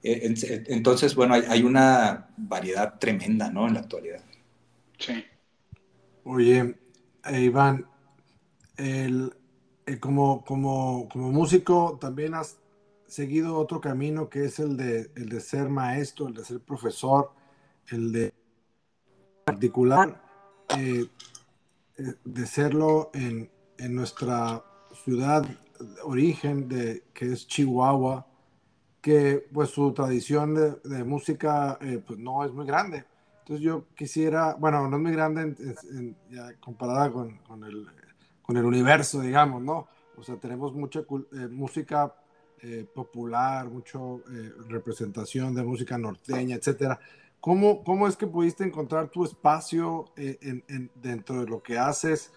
Eh, 0.02 0.34
entonces, 0.68 1.14
bueno, 1.14 1.34
hay, 1.34 1.42
hay, 1.48 1.62
una 1.62 2.28
variedad 2.36 2.98
tremenda, 2.98 3.50
¿no? 3.50 3.66
En 3.66 3.74
la 3.74 3.80
actualidad. 3.80 4.22
Sí. 4.98 5.24
Oye, 6.24 6.76
eh, 7.24 7.40
Iván, 7.40 7.86
el, 8.76 9.34
el, 9.86 10.00
como, 10.00 10.44
como, 10.44 11.08
como 11.08 11.32
músico 11.32 11.98
también 12.00 12.34
has 12.34 12.58
seguido 13.06 13.56
otro 13.56 13.80
camino 13.80 14.28
que 14.28 14.44
es 14.44 14.58
el 14.58 14.76
de, 14.76 15.10
el 15.16 15.28
de 15.28 15.40
ser 15.40 15.68
maestro, 15.68 16.28
el 16.28 16.34
de 16.34 16.44
ser 16.44 16.60
profesor, 16.60 17.32
el 17.88 18.12
de 18.12 18.34
particular, 19.44 20.22
eh, 20.76 21.06
de 22.24 22.46
serlo 22.46 23.10
en, 23.14 23.50
en 23.78 23.94
nuestra 23.94 24.62
ciudad 25.04 25.44
origen 26.02 26.68
de 26.68 27.04
que 27.14 27.32
es 27.32 27.46
Chihuahua, 27.46 28.27
que 29.08 29.48
pues 29.54 29.70
su 29.70 29.90
tradición 29.94 30.54
de, 30.54 30.72
de 30.84 31.02
música 31.02 31.78
eh, 31.80 31.98
pues 32.06 32.18
no 32.18 32.44
es 32.44 32.52
muy 32.52 32.66
grande. 32.66 33.06
Entonces 33.38 33.64
yo 33.64 33.86
quisiera, 33.94 34.54
bueno, 34.58 34.86
no 34.86 34.96
es 34.98 35.02
muy 35.02 35.12
grande 35.12 35.40
en, 35.40 35.56
en, 35.92 36.16
ya 36.30 36.52
comparada 36.60 37.10
con, 37.10 37.38
con, 37.38 37.64
el, 37.64 37.86
con, 38.42 38.58
el, 38.58 38.66
universo, 38.66 39.22
digamos, 39.22 39.62
¿no? 39.62 39.86
O 40.18 40.22
sea, 40.22 40.36
tenemos 40.36 40.74
mucha 40.74 41.00
eh, 41.00 41.48
música 41.50 42.14
eh, 42.60 42.86
popular, 42.94 43.70
mucha 43.70 43.98
eh, 43.98 44.52
representación 44.68 45.54
de 45.54 45.62
música 45.62 45.96
norteña, 45.96 46.56
etcétera. 46.56 47.00
¿Cómo, 47.40 47.82
¿Cómo 47.84 48.08
es 48.08 48.14
que 48.14 48.26
pudiste 48.26 48.62
encontrar 48.62 49.08
tu 49.08 49.24
espacio 49.24 50.12
en, 50.16 50.90
dentro 51.00 51.40
de 51.40 51.46
lo 51.46 51.62
que 51.62 51.78
haces? 51.78 52.30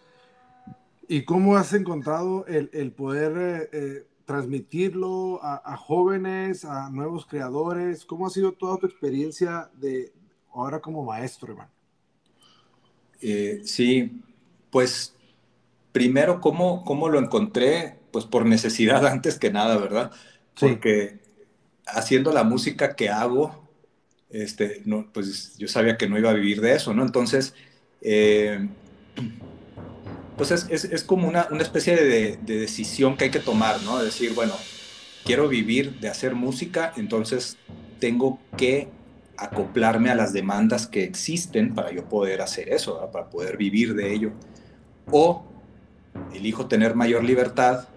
¿Y 1.12 1.26
cómo 1.26 1.58
has 1.58 1.74
encontrado 1.74 2.46
el, 2.46 2.70
el 2.72 2.94
poder 2.94 3.34
eh, 3.38 3.70
eh, 3.74 4.08
transmitirlo 4.32 5.44
a, 5.44 5.62
a, 5.74 5.78
jóvenes, 5.78 6.64
a 6.64 6.90
nuevos 6.90 7.26
creadores? 7.26 8.06
¿Cómo 8.06 8.28
ha 8.28 8.30
sido 8.30 8.54
toda 8.54 8.78
tu 8.78 8.86
experiencia 8.86 9.70
de 9.76 10.14
ahora 10.54 10.80
como 10.80 11.04
maestro, 11.04 11.54
Iván? 11.54 11.68
Eh, 13.22 13.62
sí, 13.66 14.22
pues 14.70 15.16
primero, 15.92 16.40
¿cómo, 16.40 16.86
¿cómo 16.86 17.10
lo 17.10 17.20
encontré? 17.20 18.00
Pues 18.12 18.26
por 18.26 18.46
necesidad 18.46 19.06
antes 19.16 19.38
que 19.38 19.52
nada, 19.52 19.78
¿verdad? 19.78 20.12
Sí. 20.56 20.68
Porque 20.68 21.20
haciendo 21.86 22.32
la 22.32 22.44
música 22.44 22.96
que 22.96 23.10
hago, 23.10 23.68
este, 24.30 24.82
no, 24.86 25.08
pues 25.12 25.58
yo 25.58 25.68
sabía 25.68 25.98
que 25.98 26.08
no 26.08 26.18
iba 26.18 26.30
a 26.30 26.36
vivir 26.36 26.62
de 26.62 26.76
eso, 26.76 26.94
¿no? 26.94 27.04
Entonces, 27.04 27.54
eh, 28.02 28.70
pues 30.42 30.66
es, 30.72 31.04
como 31.04 31.28
una, 31.28 31.48
una 31.52 31.62
especie 31.62 31.96
de, 31.96 32.38
de, 32.38 32.60
decisión 32.60 33.16
que 33.16 33.26
hay 33.26 33.30
que 33.30 33.40
tomar, 33.40 33.80
¿no? 33.84 34.00
decir, 34.00 34.34
bueno, 34.34 34.54
quiero 35.24 35.48
vivir 35.48 36.00
de 36.00 36.10
hacer 36.10 36.34
música, 36.34 36.94
entonces 36.98 37.58
tengo 38.00 38.40
que 38.58 38.88
acoplarme 39.38 40.10
a 40.10 40.16
las 40.16 40.34
demandas 40.34 40.88
que 40.88 41.04
existen 41.04 41.76
para 41.76 41.92
yo 41.92 42.06
poder 42.06 42.42
hacer 42.42 42.70
eso, 42.70 43.08
para 43.14 43.30
poder 43.30 43.56
vivir 43.56 43.94
de 43.94 44.12
ello. 44.16 44.32
O 45.12 45.46
elijo 46.34 46.66
tener 46.66 46.96
mayor 46.96 47.24
libertad 47.24 47.88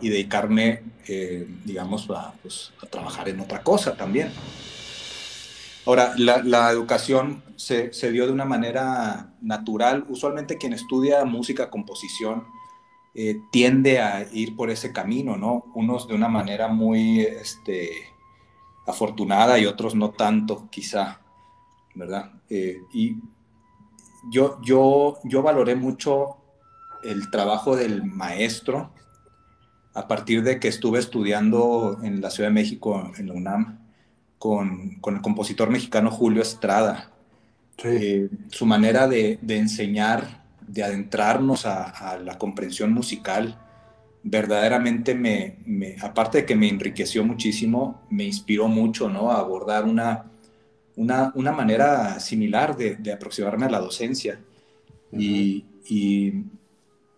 y 0.00 0.10
dedicarme, 0.10 0.84
eh, 1.08 1.48
digamos, 1.64 2.08
a, 2.10 2.34
pues, 2.40 2.72
a, 2.80 2.86
trabajar 2.86 3.28
en 3.28 3.40
otra 3.40 3.64
cosa 3.64 3.96
también. 3.96 4.30
Ahora, 5.84 6.14
la 6.16 6.70
educación 6.70 7.42
se, 7.60 8.10
dio 8.10 8.26
de 8.26 8.32
una 8.32 8.46
manera 8.46 9.34
natural. 9.42 10.06
Usualmente 10.08 10.56
quien 10.56 10.72
estudia 10.72 11.24
música, 11.26 11.68
composición, 11.68 12.46
eh, 13.14 13.36
tiende 13.52 14.00
a 14.00 14.26
ir 14.32 14.56
por 14.56 14.70
ese 14.70 14.92
camino, 14.92 15.36
¿no? 15.36 15.66
Unos 15.74 16.08
de 16.08 16.14
una 16.14 16.28
manera 16.28 16.68
muy 16.68 17.20
este, 17.20 17.90
afortunada 18.86 19.58
y 19.58 19.66
otros 19.66 19.94
no 19.94 20.10
tanto, 20.10 20.68
quizá, 20.70 21.20
¿verdad? 21.94 22.32
Eh, 22.48 22.78
y 22.94 23.16
yo, 24.30 24.58
yo, 24.62 25.18
yo 25.24 25.42
valoré 25.42 25.74
mucho 25.74 26.38
el 27.02 27.30
trabajo 27.30 27.76
del 27.76 28.04
maestro 28.04 28.94
a 29.92 30.08
partir 30.08 30.42
de 30.42 30.60
que 30.60 30.68
estuve 30.68 30.98
estudiando 30.98 31.98
en 32.02 32.22
la 32.22 32.30
Ciudad 32.30 32.48
de 32.48 32.54
México, 32.54 33.12
en 33.18 33.26
la 33.26 33.34
UNAM, 33.34 33.80
con, 34.38 34.98
con 35.00 35.16
el 35.16 35.20
compositor 35.20 35.68
mexicano 35.68 36.10
Julio 36.10 36.40
Estrada. 36.40 37.09
Sí. 37.80 37.88
Eh, 37.88 38.28
su 38.48 38.66
manera 38.66 39.08
de, 39.08 39.38
de, 39.40 39.56
enseñar, 39.56 40.44
de 40.66 40.82
adentrarnos 40.82 41.66
a, 41.66 41.84
a, 41.84 42.18
la 42.18 42.36
comprensión 42.38 42.92
musical, 42.92 43.58
verdaderamente 44.22 45.14
me, 45.14 45.56
me, 45.64 45.96
aparte 46.00 46.38
de 46.38 46.46
que 46.46 46.56
me 46.56 46.68
enriqueció 46.68 47.24
muchísimo, 47.24 48.02
me 48.10 48.24
inspiró 48.24 48.68
mucho, 48.68 49.08
¿no? 49.08 49.30
A 49.30 49.38
abordar 49.38 49.84
una, 49.84 50.30
una, 50.96 51.32
una 51.34 51.52
manera 51.52 52.20
similar 52.20 52.76
de, 52.76 52.96
de, 52.96 53.12
aproximarme 53.12 53.66
a 53.66 53.70
la 53.70 53.80
docencia. 53.80 54.40
Uh 55.12 55.16
-huh. 55.16 55.22
y, 55.22 55.64
y, 55.88 56.44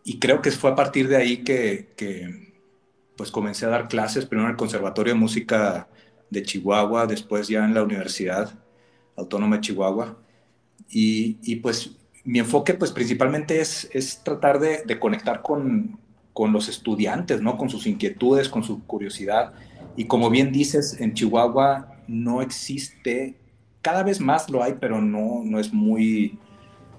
y, 0.05 0.19
creo 0.19 0.41
que 0.41 0.51
fue 0.53 0.71
a 0.71 0.75
partir 0.77 1.09
de 1.09 1.17
ahí 1.17 1.39
que, 1.45 1.89
que, 1.97 2.53
pues 3.17 3.31
comencé 3.31 3.67
a 3.67 3.71
dar 3.71 3.89
clases, 3.89 4.27
primero 4.27 4.49
en 4.49 4.53
el 4.53 4.57
Conservatorio 4.57 5.13
de 5.15 5.19
Música 5.21 5.89
de 6.31 6.43
Chihuahua, 6.43 7.07
después 7.07 7.49
ya 7.49 7.65
en 7.65 7.75
la 7.75 7.83
Universidad 7.83 8.59
Autónoma 9.17 9.57
de 9.57 9.63
Chihuahua. 9.63 10.22
Y, 10.95 11.39
y 11.43 11.57
pues 11.57 11.97
mi 12.23 12.39
enfoque 12.39 12.75
pues 12.75 12.93
principalmente 12.93 13.61
es, 13.61 13.89
es 13.93 14.23
tratar 14.23 14.61
de, 14.61 14.83
de 14.85 15.01
conectar 15.01 15.41
con, 15.41 15.99
con 16.35 16.53
los 16.53 16.69
estudiantes, 16.69 17.41
¿no? 17.41 17.57
Con 17.57 17.71
sus 17.71 17.87
inquietudes, 17.87 18.51
con 18.51 18.63
su 18.63 18.85
curiosidad. 18.85 19.55
Y 19.97 20.05
como 20.05 20.29
bien 20.29 20.53
dices, 20.53 21.01
en 21.01 21.15
Chihuahua 21.15 21.97
no 22.07 22.43
existe, 22.43 23.37
cada 23.81 24.03
vez 24.03 24.21
más 24.21 24.51
lo 24.51 24.63
hay, 24.63 24.75
pero 24.79 25.01
no, 25.01 25.43
no 25.45 25.59
es 25.59 25.73
muy 25.73 26.39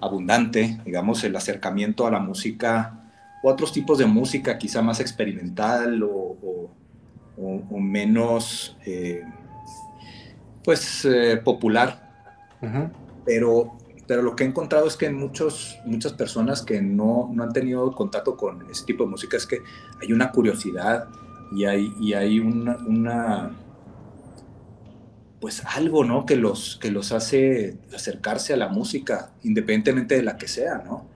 abundante, 0.00 0.80
digamos, 0.84 1.22
el 1.24 1.36
acercamiento 1.36 2.06
a 2.06 2.10
la 2.10 2.18
música 2.18 3.00
o 3.44 3.50
otros 3.50 3.72
tipos 3.72 3.98
de 3.98 4.06
música, 4.06 4.58
quizá 4.58 4.82
más 4.82 4.98
experimental 5.00 6.02
o, 6.02 6.08
o, 6.10 6.70
o, 7.38 7.62
o 7.70 7.78
menos, 7.78 8.76
eh, 8.84 9.22
pues, 10.64 11.04
eh, 11.04 11.36
popular. 11.44 12.10
Uh 12.60 12.66
-huh. 12.66 12.90
Pero 13.24 13.78
pero 14.06 14.22
lo 14.22 14.36
que 14.36 14.44
he 14.44 14.46
encontrado 14.46 14.86
es 14.86 14.96
que 14.96 15.06
en 15.06 15.16
muchos, 15.16 15.78
muchas 15.84 16.12
personas 16.12 16.62
que 16.62 16.80
no, 16.80 17.30
no, 17.32 17.42
han 17.42 17.52
tenido 17.52 17.92
contacto 17.92 18.36
con 18.36 18.68
ese 18.70 18.84
tipo 18.84 19.04
de 19.04 19.10
música 19.10 19.36
es 19.36 19.46
que 19.46 19.62
hay 20.00 20.12
una 20.12 20.30
curiosidad 20.30 21.08
y 21.52 21.64
hay, 21.64 21.94
y 22.00 22.14
hay 22.14 22.40
una, 22.40 23.56
pues 25.40 25.62
algo, 25.66 26.04
¿no? 26.04 26.26
Que 26.26 26.36
los, 26.36 26.78
que 26.80 26.90
los 26.90 27.12
hace 27.12 27.78
acercarse 27.94 28.54
a 28.54 28.56
la 28.56 28.68
música, 28.68 29.32
independientemente 29.42 30.16
de 30.16 30.22
la 30.22 30.36
que 30.36 30.48
sea, 30.48 30.82
¿no? 30.84 31.06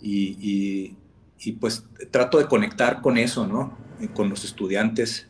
Y, 0.00 0.36
y, 0.40 0.96
y 1.40 1.52
pues 1.52 1.84
trato 2.10 2.38
de 2.38 2.46
conectar 2.46 3.00
con 3.00 3.18
eso, 3.18 3.46
¿no? 3.46 3.76
Con 4.14 4.28
los 4.28 4.44
estudiantes. 4.44 5.27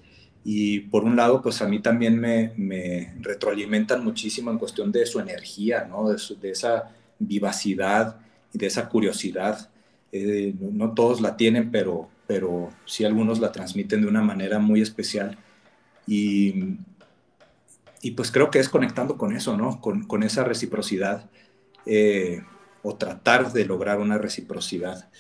Y 0.51 0.81
por 0.81 1.05
un 1.05 1.15
lado, 1.15 1.43
pues 1.43 1.61
a 1.61 1.69
mí 1.69 1.79
también 1.81 2.19
me, 2.19 2.55
me 2.57 3.13
retroalimentan 3.21 4.03
muchísimo 4.03 4.51
en 4.51 4.57
cuestión 4.57 4.91
de 4.91 5.05
su 5.05 5.21
energía, 5.21 5.85
¿no? 5.85 6.09
De, 6.09 6.17
su, 6.17 6.41
de 6.41 6.53
esa 6.53 6.91
vivacidad 7.19 8.17
y 8.55 8.57
de 8.57 8.67
esa 8.67 8.89
curiosidad. 8.89 9.69
Eh, 10.11 10.55
no, 10.59 10.87
no, 10.87 10.95
todos 10.95 11.21
la 11.21 11.37
tienen, 11.37 11.71
pero, 11.71 12.09
pero 12.27 12.71
sí 12.87 13.05
algunos 13.05 13.41
la 13.41 13.53
transmiten 13.53 14.01
de 14.01 14.07
una 14.07 14.23
manera 14.23 14.59
muy 14.59 14.81
especial. 14.81 15.37
Y, 16.07 16.79
y 18.01 18.13
pues 18.13 18.31
creo 18.31 18.51
que 18.51 18.59
es 18.59 18.71
conectando 18.71 19.19
con 19.19 19.37
eso, 19.37 19.55
¿no? 19.55 19.83
Con, 19.83 20.05
con 20.05 20.23
esa 20.23 20.45
reciprocidad 20.45 21.29
eh, 21.85 22.43
o 22.83 22.97
tratar 22.97 23.53
de 23.53 23.67
lograr 23.67 24.01
una 24.01 24.17
reciprocidad. 24.17 25.11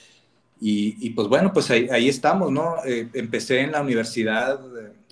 Y, 0.58 0.96
y 1.06 1.10
pues 1.10 1.28
bueno, 1.28 1.52
pues 1.52 1.70
ahí, 1.70 1.86
ahí 1.90 2.08
estamos, 2.08 2.50
¿no? 2.50 2.76
Eh, 2.86 3.10
empecé 3.12 3.60
en 3.60 3.72
la 3.72 3.82
universidad 3.82 4.58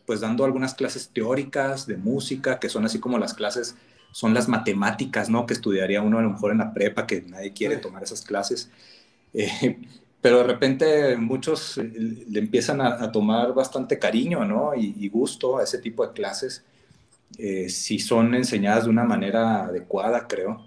pues 0.06 0.20
dando 0.20 0.44
algunas 0.44 0.74
clases 0.74 1.08
teóricas 1.08 1.86
de 1.86 1.96
música, 1.96 2.58
que 2.58 2.68
son 2.68 2.84
así 2.84 2.98
como 3.00 3.18
las 3.18 3.34
clases 3.34 3.76
son 4.12 4.32
las 4.32 4.48
matemáticas, 4.48 5.28
¿no? 5.28 5.44
Que 5.44 5.54
estudiaría 5.54 6.00
uno 6.00 6.18
a 6.18 6.22
lo 6.22 6.30
mejor 6.30 6.52
en 6.52 6.58
la 6.58 6.72
prepa, 6.72 7.06
que 7.06 7.22
nadie 7.22 7.52
quiere 7.52 7.76
tomar 7.76 8.02
esas 8.02 8.22
clases. 8.22 8.70
Eh, 9.34 9.78
pero 10.22 10.38
de 10.38 10.44
repente 10.44 11.16
muchos 11.16 11.76
le 11.76 12.40
empiezan 12.40 12.80
a, 12.80 13.02
a 13.04 13.12
tomar 13.12 13.52
bastante 13.54 13.98
cariño, 13.98 14.44
¿no? 14.44 14.74
Y, 14.74 14.94
y, 14.98 15.08
gusto 15.08 15.58
a 15.58 15.64
ese 15.64 15.78
tipo 15.78 16.06
de 16.06 16.14
clases, 16.14 16.64
eh, 17.38 17.68
si 17.68 17.98
son 17.98 18.34
enseñadas 18.34 18.84
de 18.84 18.90
una 18.90 19.04
manera 19.04 19.66
adecuada, 19.66 20.26
creo. 20.26 20.66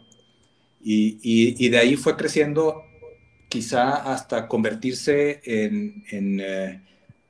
Y, 0.81 1.19
y, 1.23 1.65
y, 1.65 1.69
de 1.69 1.77
ahí 1.77 1.95
fue 1.95 2.15
creciendo 2.15 2.83
quizá 3.49 3.95
hasta 4.13 4.47
convertirse 4.47 5.41
en, 5.43 6.05
en, 6.11 6.39
eh, 6.39 6.81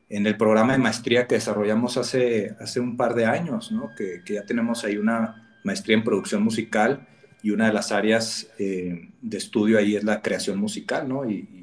en, 0.10 0.28
el 0.28 0.38
programa 0.38 0.74
de 0.74 0.80
maestría 0.80 1.28
que 1.28 1.36
desarrollamos 1.36 1.98
hace, 1.98 2.56
hace 2.60 2.80
un 2.80 2.98
par 2.98 3.16
de 3.16 3.26
años, 3.26 3.72
¿no? 3.72 3.92
Que, 3.96 4.22
que 4.26 4.36
ya 4.36 4.46
tenemos 4.46 4.84
ahí 4.84 4.98
una 4.98 5.50
maestría 5.64 5.98
en 5.98 6.04
producción 6.04 6.44
musical 6.44 7.08
y 7.42 7.52
una 7.52 7.68
de 7.68 7.74
las 7.74 7.92
áreas 7.92 8.50
eh, 8.58 9.10
de 9.22 9.38
estudio 9.38 9.78
ahí 9.78 9.96
es 9.96 10.04
la 10.04 10.22
creación 10.22 10.60
musical, 10.60 11.08
¿no? 11.08 11.30
Y, 11.30 11.56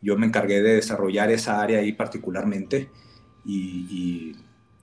yo 0.00 0.16
me 0.16 0.26
encargué 0.26 0.62
de 0.62 0.74
desarrollar 0.74 1.28
esa 1.32 1.60
área 1.60 1.80
ahí 1.80 1.90
particularmente 1.90 2.88
y, 3.44 4.32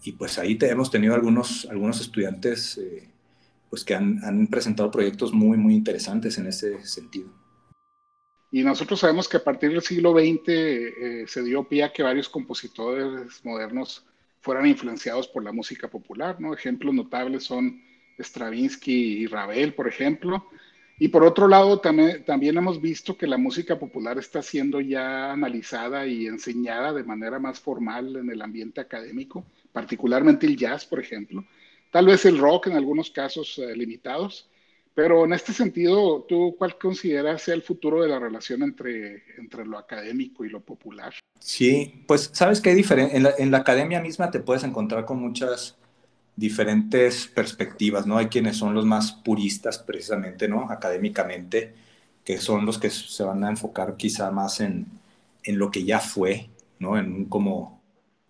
y 0.05 0.11
pues 0.11 0.37
ahí 0.37 0.55
te, 0.55 0.69
hemos 0.69 0.91
tenido 0.91 1.15
algunos, 1.15 1.67
algunos 1.69 1.99
estudiantes 1.99 2.77
eh, 2.77 3.09
pues 3.69 3.83
que 3.83 3.95
han, 3.95 4.23
han, 4.23 4.47
presentado 4.47 4.91
proyectos 4.91 5.33
muy, 5.33 5.57
muy 5.57 5.73
interesantes 5.73 6.37
en 6.37 6.47
ese 6.47 6.83
sentido. 6.85 7.29
Y 8.55 8.63
nosotros 8.63 9.01
sabemos 9.01 9.27
que 9.27 9.35
a 9.35 9.43
partir 9.43 9.69
del 9.71 9.81
siglo 9.81 10.13
XX 10.13 10.47
eh, 10.47 11.25
se 11.27 11.43
dio 11.43 11.65
pie 11.65 11.83
a 11.83 11.91
que 11.91 12.01
varios 12.01 12.29
compositores 12.29 13.43
modernos 13.43 14.05
fueran 14.39 14.65
influenciados 14.65 15.27
por 15.27 15.43
la 15.43 15.51
música 15.51 15.89
popular, 15.89 16.39
¿no? 16.39 16.53
Ejemplos 16.53 16.93
notables 16.93 17.43
son 17.43 17.83
Stravinsky 18.17 19.23
y 19.23 19.27
Ravel, 19.27 19.73
por 19.73 19.89
ejemplo. 19.89 20.47
Y 20.97 21.09
por 21.09 21.25
otro 21.25 21.49
lado, 21.49 21.81
también, 21.81 22.57
hemos 22.57 22.79
visto 22.79 23.17
que 23.17 23.27
la 23.27 23.37
música 23.37 23.77
popular 23.77 24.17
está 24.19 24.41
siendo 24.41 24.79
ya 24.79 25.33
analizada 25.33 26.07
y 26.07 26.25
enseñada 26.25 26.93
de 26.93 27.03
manera 27.03 27.39
más 27.39 27.59
formal 27.59 28.15
en 28.15 28.29
el 28.31 28.41
ambiente 28.41 28.79
académico, 28.79 29.45
particularmente 29.73 30.47
el 30.47 30.55
jazz, 30.55 30.85
por 30.85 31.01
ejemplo. 31.01 31.43
Tal 31.91 32.05
vez 32.05 32.23
el 32.23 32.37
rock 32.37 32.67
en 32.67 32.77
algunos 32.77 33.11
casos 33.11 33.57
eh, 33.57 33.75
limitados. 33.75 34.47
Pero 34.95 35.25
en 35.25 35.33
este 35.33 35.51
sentido, 35.51 36.25
¿tú 36.27 36.55
cuál 36.57 36.77
consideras 36.77 37.41
sea 37.41 37.53
el 37.53 37.61
futuro 37.61 38.01
de 38.01 38.07
la 38.07 38.17
relación 38.17 38.63
entre, 38.63 39.23
entre 39.37 39.65
lo 39.65 39.77
académico 39.77 40.45
y 40.45 40.49
lo 40.49 40.61
popular? 40.61 41.13
Sí, 41.37 42.03
pues 42.07 42.29
sabes 42.33 42.61
que 42.61 42.69
hay 42.69 42.75
diferente. 42.75 43.17
En 43.17 43.51
la, 43.51 43.57
academia 43.57 43.99
misma 43.99 44.31
te 44.31 44.39
puedes 44.39 44.63
encontrar 44.63 45.03
con 45.03 45.19
muchas 45.19 45.75
diferentes 46.37 47.27
perspectivas, 47.27 48.07
¿no? 48.07 48.17
Hay 48.17 48.27
quienes 48.27 48.55
son 48.55 48.73
los 48.73 48.85
más 48.85 49.11
puristas 49.11 49.79
precisamente, 49.79 50.47
¿no? 50.47 50.71
Académicamente, 50.71 51.73
que 52.23 52.37
son 52.37 52.65
los 52.65 52.77
que 52.79 52.89
se 52.89 53.23
van 53.23 53.43
a 53.43 53.49
enfocar 53.49 53.97
quizá 53.97 54.31
más 54.31 54.61
en, 54.61 54.87
en 55.43 55.59
lo 55.59 55.71
que 55.71 55.83
ya 55.83 55.99
fue, 55.99 56.49
¿no? 56.79 56.97
En 56.97 57.13
un, 57.13 57.25
como 57.25 57.81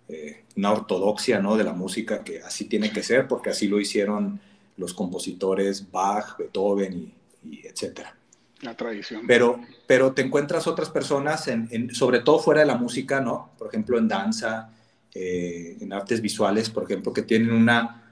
eh, 0.08 0.46
una 0.58 0.72
ortodoxia, 0.72 1.40
¿no? 1.40 1.58
De 1.58 1.64
la 1.64 1.74
música 1.74 2.24
que 2.24 2.42
así 2.42 2.66
tiene 2.66 2.92
que 2.92 3.04
ser, 3.04 3.28
porque 3.28 3.52
así 3.52 3.68
lo 3.68 3.80
hicieron 3.80 4.40
los 4.78 4.94
compositores 4.94 5.90
Bach, 5.92 6.38
Beethoven 6.38 7.14
y, 7.44 7.56
y 7.56 7.68
etcétera. 7.68 8.16
La 8.62 8.76
tradición. 8.76 9.24
Pero, 9.28 9.60
pero 9.86 10.14
te 10.14 10.22
encuentras 10.22 10.66
otras 10.68 10.90
personas, 10.90 11.48
en, 11.48 11.68
en, 11.72 11.94
sobre 11.94 12.20
todo 12.22 12.40
fuera 12.40 12.62
de 12.62 12.68
la 12.68 12.78
música, 12.78 13.20
¿no? 13.20 13.52
Por 13.58 13.68
ejemplo, 13.68 13.98
en 13.98 14.08
danza, 14.08 14.72
eh, 15.14 15.78
en 15.80 15.94
artes 15.94 16.22
visuales, 16.22 16.70
por 16.70 16.84
ejemplo, 16.84 17.14
que 17.14 17.22
tienen 17.22 17.52
una, 17.52 18.04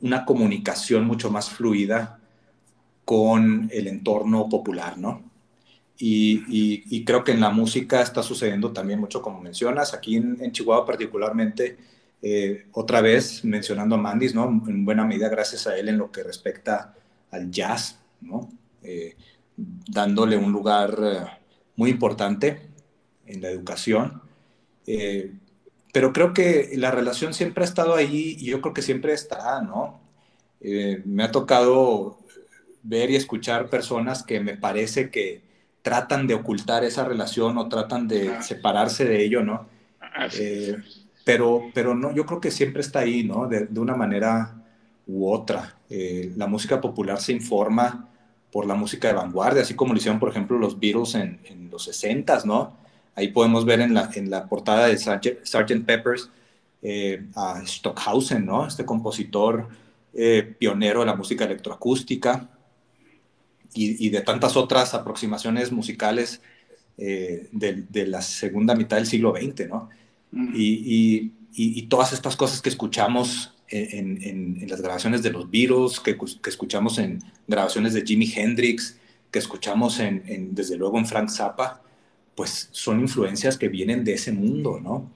una 0.00 0.24
comunicación 0.24 1.04
mucho 1.04 1.30
más 1.30 1.50
fluida 1.50 2.20
con 3.04 3.68
el 3.72 3.88
entorno 3.88 4.48
popular, 4.48 4.98
¿no? 4.98 5.22
Y, 5.98 6.44
y, 6.48 6.84
y, 6.90 7.04
creo 7.04 7.24
que 7.24 7.32
en 7.32 7.40
la 7.40 7.50
música 7.50 8.00
está 8.00 8.22
sucediendo 8.22 8.72
también 8.72 9.00
mucho, 9.00 9.20
como 9.20 9.40
mencionas, 9.40 9.94
aquí 9.94 10.14
en, 10.16 10.38
en 10.40 10.52
Chihuahua 10.52 10.86
particularmente, 10.86 11.76
eh, 12.22 12.66
otra 12.72 13.00
vez 13.00 13.44
mencionando 13.44 13.94
a 13.94 13.98
Mandis, 13.98 14.34
¿no? 14.34 14.44
En 14.66 14.84
buena 14.84 15.04
medida 15.04 15.28
gracias 15.28 15.66
a 15.66 15.76
él 15.76 15.88
en 15.88 15.98
lo 15.98 16.10
que 16.10 16.22
respecta 16.22 16.94
al 17.30 17.50
jazz, 17.50 18.00
¿no? 18.20 18.50
Eh, 18.82 19.16
dándole 19.56 20.36
un 20.36 20.52
lugar 20.52 20.96
eh, 21.02 21.20
muy 21.76 21.90
importante 21.90 22.68
en 23.26 23.42
la 23.42 23.50
educación. 23.50 24.22
Eh, 24.86 25.32
pero 25.92 26.12
creo 26.12 26.32
que 26.32 26.70
la 26.76 26.90
relación 26.90 27.34
siempre 27.34 27.64
ha 27.64 27.66
estado 27.66 27.94
ahí 27.94 28.36
y 28.38 28.46
yo 28.46 28.60
creo 28.60 28.74
que 28.74 28.82
siempre 28.82 29.12
estará, 29.12 29.60
¿no? 29.62 30.00
Eh, 30.60 31.02
me 31.04 31.24
ha 31.24 31.30
tocado 31.30 32.18
ver 32.82 33.10
y 33.10 33.16
escuchar 33.16 33.68
personas 33.68 34.22
que 34.22 34.40
me 34.40 34.56
parece 34.56 35.10
que 35.10 35.42
tratan 35.82 36.26
de 36.26 36.34
ocultar 36.34 36.84
esa 36.84 37.04
relación 37.04 37.56
o 37.58 37.68
tratan 37.68 38.08
de 38.08 38.42
separarse 38.42 39.04
de 39.04 39.24
ello, 39.24 39.42
¿no? 39.42 39.68
Pero, 41.28 41.70
pero 41.74 41.94
no, 41.94 42.14
yo 42.14 42.24
creo 42.24 42.40
que 42.40 42.50
siempre 42.50 42.80
está 42.80 43.00
ahí, 43.00 43.22
¿no? 43.22 43.46
De, 43.46 43.66
de 43.66 43.80
una 43.80 43.94
manera 43.94 44.64
u 45.06 45.30
otra. 45.30 45.76
Eh, 45.90 46.32
la 46.38 46.46
música 46.46 46.80
popular 46.80 47.20
se 47.20 47.32
informa 47.32 48.08
por 48.50 48.64
la 48.64 48.74
música 48.74 49.08
de 49.08 49.12
vanguardia, 49.12 49.60
así 49.60 49.74
como 49.74 49.92
lo 49.92 49.98
hicieron, 49.98 50.18
por 50.18 50.30
ejemplo, 50.30 50.56
los 50.56 50.80
Beatles 50.80 51.16
en, 51.16 51.38
en 51.44 51.68
los 51.70 51.86
60s, 51.86 52.46
¿no? 52.46 52.78
Ahí 53.14 53.28
podemos 53.28 53.66
ver 53.66 53.82
en 53.82 53.92
la, 53.92 54.08
en 54.14 54.30
la 54.30 54.48
portada 54.48 54.86
de 54.86 54.96
Sgt. 54.96 55.84
Peppers 55.84 56.30
eh, 56.80 57.26
a 57.34 57.60
Stockhausen, 57.66 58.46
¿no? 58.46 58.66
Este 58.66 58.86
compositor 58.86 59.68
eh, 60.14 60.54
pionero 60.58 61.00
de 61.00 61.06
la 61.06 61.14
música 61.14 61.44
electroacústica 61.44 62.48
y, 63.74 64.08
de 64.08 64.22
tantas 64.22 64.56
otras 64.56 64.94
aproximaciones 64.94 65.72
musicales 65.72 66.40
eh, 66.96 67.50
de, 67.52 68.06
la 68.06 68.22
segunda 68.22 68.74
mitad 68.74 68.96
del 68.96 69.06
siglo 69.06 69.34
XX, 69.36 69.68
¿no? 69.68 69.90
Y, 70.32 71.32
todas 71.88 72.12
estas 72.12 72.36
cosas 72.36 72.60
que 72.60 72.68
escuchamos 72.68 73.54
en, 73.68 74.66
las 74.68 74.80
grabaciones 74.80 75.22
de 75.22 75.30
los 75.30 75.50
Beatles, 75.50 76.00
que, 76.00 76.16
que, 76.16 76.50
escuchamos 76.50 76.98
en 76.98 77.20
grabaciones 77.46 77.94
de 77.94 78.02
Jimi 78.02 78.32
Hendrix, 78.34 78.98
que 79.30 79.38
escuchamos 79.38 80.00
en, 80.00 80.54
desde 80.54 80.76
luego 80.76 80.98
en 80.98 81.06
Frank 81.06 81.28
Zappa, 81.28 81.82
pues 82.34 82.68
son 82.72 83.00
influencias 83.00 83.58
que 83.58 83.68
vienen 83.68 84.04
de 84.04 84.14
ese 84.14 84.32
mundo, 84.32 84.80
¿no? 84.80 85.10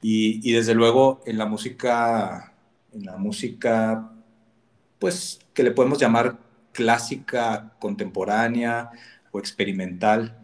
Y, 0.00 0.52
desde 0.52 0.74
luego 0.74 1.22
en 1.26 1.38
la 1.38 1.46
música, 1.46 2.54
en 2.92 3.04
la 3.04 3.16
música, 3.16 4.10
pues 4.98 5.40
que 5.54 5.62
le 5.62 5.70
podemos 5.70 5.98
llamar 6.00 6.38
clásica, 6.72 7.74
contemporánea 7.78 8.90
o 9.30 9.38
experimental, 9.38 10.41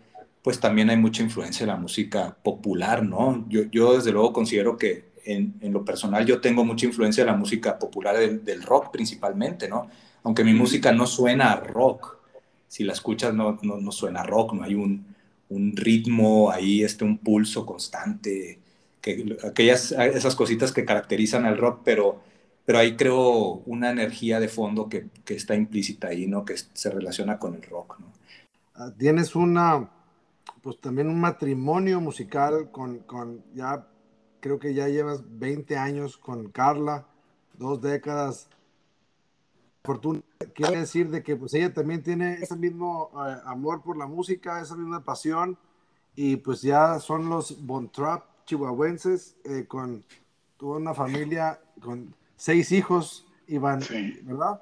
pues 0.48 0.60
también 0.60 0.88
hay 0.88 0.96
mucha 0.96 1.22
influencia 1.22 1.66
de 1.66 1.72
la 1.72 1.78
música 1.78 2.34
popular, 2.42 3.04
¿no? 3.04 3.44
Yo, 3.50 3.64
yo 3.64 3.96
desde 3.96 4.12
luego 4.12 4.32
considero 4.32 4.78
que 4.78 5.10
en, 5.26 5.56
en, 5.60 5.74
lo 5.74 5.84
personal 5.84 6.24
yo 6.24 6.40
tengo 6.40 6.64
mucha 6.64 6.86
influencia 6.86 7.22
de 7.22 7.30
la 7.30 7.36
música 7.36 7.78
popular 7.78 8.16
del, 8.16 8.42
del 8.46 8.62
rock 8.62 8.90
principalmente, 8.90 9.68
¿no? 9.68 9.90
Aunque 10.22 10.44
mi 10.44 10.54
música 10.54 10.90
no 10.90 11.06
suena 11.06 11.52
a 11.52 11.60
rock, 11.60 12.16
si 12.66 12.82
la 12.82 12.94
escuchas 12.94 13.34
no, 13.34 13.58
no, 13.60 13.76
no 13.76 13.92
suena 13.92 14.22
rock, 14.22 14.54
no 14.54 14.62
hay 14.62 14.74
un, 14.74 15.14
un, 15.50 15.76
ritmo 15.76 16.50
ahí, 16.50 16.82
este, 16.82 17.04
un 17.04 17.18
pulso 17.18 17.66
constante, 17.66 18.58
que, 19.02 19.36
aquellas, 19.44 19.92
esas 19.92 20.34
cositas 20.34 20.72
que 20.72 20.86
caracterizan 20.86 21.44
al 21.44 21.58
rock, 21.58 21.82
pero, 21.84 22.22
pero 22.64 22.78
ahí 22.78 22.96
creo 22.96 23.60
una 23.66 23.90
energía 23.90 24.40
de 24.40 24.48
fondo 24.48 24.88
que, 24.88 25.08
que 25.26 25.34
está 25.34 25.54
implícita 25.54 26.08
ahí, 26.08 26.26
¿no? 26.26 26.46
Que 26.46 26.54
se 26.56 26.88
relaciona 26.88 27.38
con 27.38 27.54
el 27.54 27.62
rock, 27.64 27.98
¿no? 28.00 28.06
Ah, 28.80 28.92
tienes 28.96 29.34
una, 29.34 29.90
pues 30.68 30.82
también 30.82 31.08
un 31.08 31.18
matrimonio 31.18 31.98
musical 31.98 32.70
con, 32.70 32.98
con 32.98 33.42
ya, 33.54 33.88
creo 34.38 34.58
que 34.58 34.74
ya 34.74 34.86
llevas 34.86 35.22
20 35.26 35.78
años 35.78 36.18
con 36.18 36.50
Carla, 36.50 37.06
dos 37.54 37.80
décadas 37.80 38.50
fortuna, 39.82 40.20
quiere 40.54 40.80
decir 40.80 41.08
de 41.08 41.22
que 41.22 41.36
pues 41.36 41.54
ella 41.54 41.72
también 41.72 42.02
tiene 42.02 42.34
ese 42.34 42.54
mismo 42.54 43.10
eh, 43.14 43.36
amor 43.46 43.82
por 43.82 43.96
la 43.96 44.06
música, 44.06 44.60
esa 44.60 44.76
misma 44.76 45.02
pasión, 45.02 45.56
y 46.14 46.36
pues 46.36 46.60
ya 46.60 47.00
son 47.00 47.30
los 47.30 47.64
Bontrap 47.64 48.26
chihuahuenses 48.44 49.36
eh, 49.44 49.64
con 49.66 50.04
toda 50.58 50.76
una 50.76 50.92
familia, 50.92 51.62
con 51.80 52.14
seis 52.36 52.72
hijos, 52.72 53.26
Iván, 53.46 53.80
¿verdad? 54.24 54.60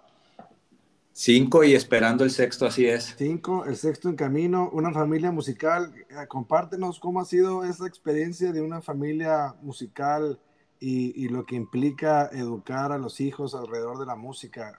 Cinco 1.19 1.65
y 1.65 1.73
esperando 1.73 2.25
el 2.25 2.31
sexto, 2.31 2.67
así 2.67 2.87
es. 2.87 3.15
Cinco, 3.17 3.65
el 3.65 3.77
sexto 3.77 4.11
en 4.11 4.17
camino, 4.17 4.69
una 4.71 4.93
familia 4.93 5.33
musical. 5.33 5.95
Eh, 6.11 6.27
compártenos 6.29 7.01
cómo 7.01 7.21
ha 7.21 7.25
sido 7.25 7.65
esa 7.65 7.87
experiencia 7.87 8.53
de 8.53 8.61
una 8.61 8.83
familia 8.83 9.55
musical 9.63 10.39
y, 10.79 11.25
y, 11.25 11.29
lo 11.29 11.47
que 11.47 11.57
implica 11.57 12.29
educar 12.31 12.93
a 12.93 12.99
los 12.99 13.21
hijos 13.23 13.55
alrededor 13.55 13.99
de 13.99 14.05
la 14.05 14.15
música. 14.15 14.79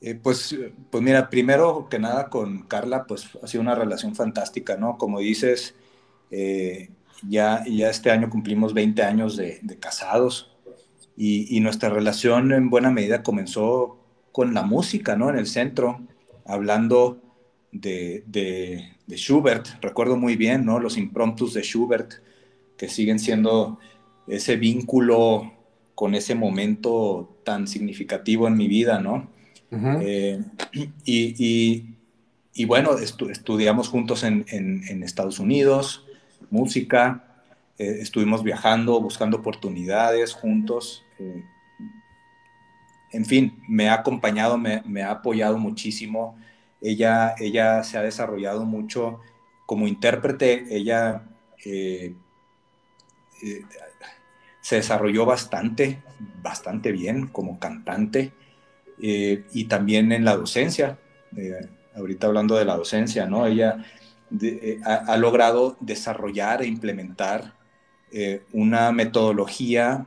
Eh, 0.00 0.14
pues, 0.14 0.56
pues 0.90 1.02
mira, 1.02 1.28
primero 1.28 1.88
que 1.90 1.98
nada 1.98 2.30
con 2.30 2.62
Carla, 2.62 3.04
pues 3.06 3.28
ha 3.42 3.46
sido 3.46 3.60
una 3.60 3.74
relación 3.74 4.14
fantástica, 4.14 4.78
¿no? 4.78 4.96
Como 4.96 5.18
dices, 5.18 5.74
eh, 6.30 6.90
ya, 7.28 7.62
ya 7.66 7.90
este 7.90 8.10
año 8.10 8.30
cumplimos 8.30 8.72
20 8.72 9.02
años 9.02 9.36
de, 9.36 9.60
casados 9.78 10.56
y, 11.14 11.60
nuestra 11.60 11.90
relación 11.90 12.52
en 12.52 12.70
buena 12.70 12.90
medida 12.90 13.22
comenzó 13.22 13.98
con 14.38 14.54
la 14.54 14.62
música, 14.62 15.16
¿no? 15.16 15.30
En 15.30 15.36
el 15.36 15.48
centro, 15.48 16.00
hablando 16.46 17.20
de, 17.72 18.22
de, 18.24 18.92
de 19.04 19.16
Schubert, 19.16 19.66
recuerdo 19.80 20.16
muy 20.16 20.36
bien, 20.36 20.64
¿no? 20.64 20.78
Los 20.78 20.96
impromptus 20.96 21.54
de 21.54 21.62
Schubert, 21.62 22.12
que 22.76 22.88
siguen 22.88 23.18
siendo 23.18 23.80
ese 24.28 24.54
vínculo 24.54 25.52
con 25.96 26.14
ese 26.14 26.36
momento 26.36 27.36
tan 27.42 27.66
significativo 27.66 28.46
en 28.46 28.56
mi 28.56 28.68
vida, 28.68 29.00
¿no? 29.00 29.28
Eh, 30.00 30.40
y, 31.04 32.64
bueno, 32.64 32.96
estudiamos 32.96 33.88
juntos 33.88 34.22
en, 34.22 35.02
Estados 35.02 35.40
Unidos, 35.40 36.06
música, 36.48 37.42
eh, 37.76 37.98
estuvimos 38.00 38.44
viajando, 38.44 39.00
buscando 39.00 39.38
oportunidades 39.38 40.32
juntos. 40.32 41.02
Eh, 41.18 41.42
en 43.12 43.24
fin, 43.24 43.62
me 43.68 43.88
ha 43.88 43.94
acompañado, 43.94 44.58
me, 44.58 45.02
ha 45.02 45.10
apoyado 45.10 45.58
muchísimo. 45.58 46.38
Ella, 46.80 47.34
ella 47.38 47.82
se 47.82 47.98
ha 47.98 48.02
desarrollado 48.02 48.64
mucho 48.64 49.20
como 49.66 49.86
intérprete, 49.86 50.66
ella 50.70 51.22
se 54.60 54.76
desarrolló 54.76 55.24
bastante, 55.24 56.02
bastante 56.42 56.92
bien 56.92 57.26
como 57.28 57.58
cantante. 57.58 58.32
Eh, 59.00 59.44
y 59.52 59.64
también 59.64 60.12
en 60.12 60.24
la 60.24 60.36
docencia. 60.36 60.98
Eh, 61.36 61.60
ahorita 61.94 62.26
hablando 62.26 62.56
de 62.56 62.64
la 62.64 62.76
docencia, 62.76 63.26
¿no? 63.26 63.46
Ella 63.46 63.84
eh, 64.40 64.80
ha, 64.84 65.16
logrado 65.16 65.76
desarrollar 65.80 66.62
e 66.62 66.66
implementar 66.66 67.56
una 68.52 68.90
metodología 68.90 70.06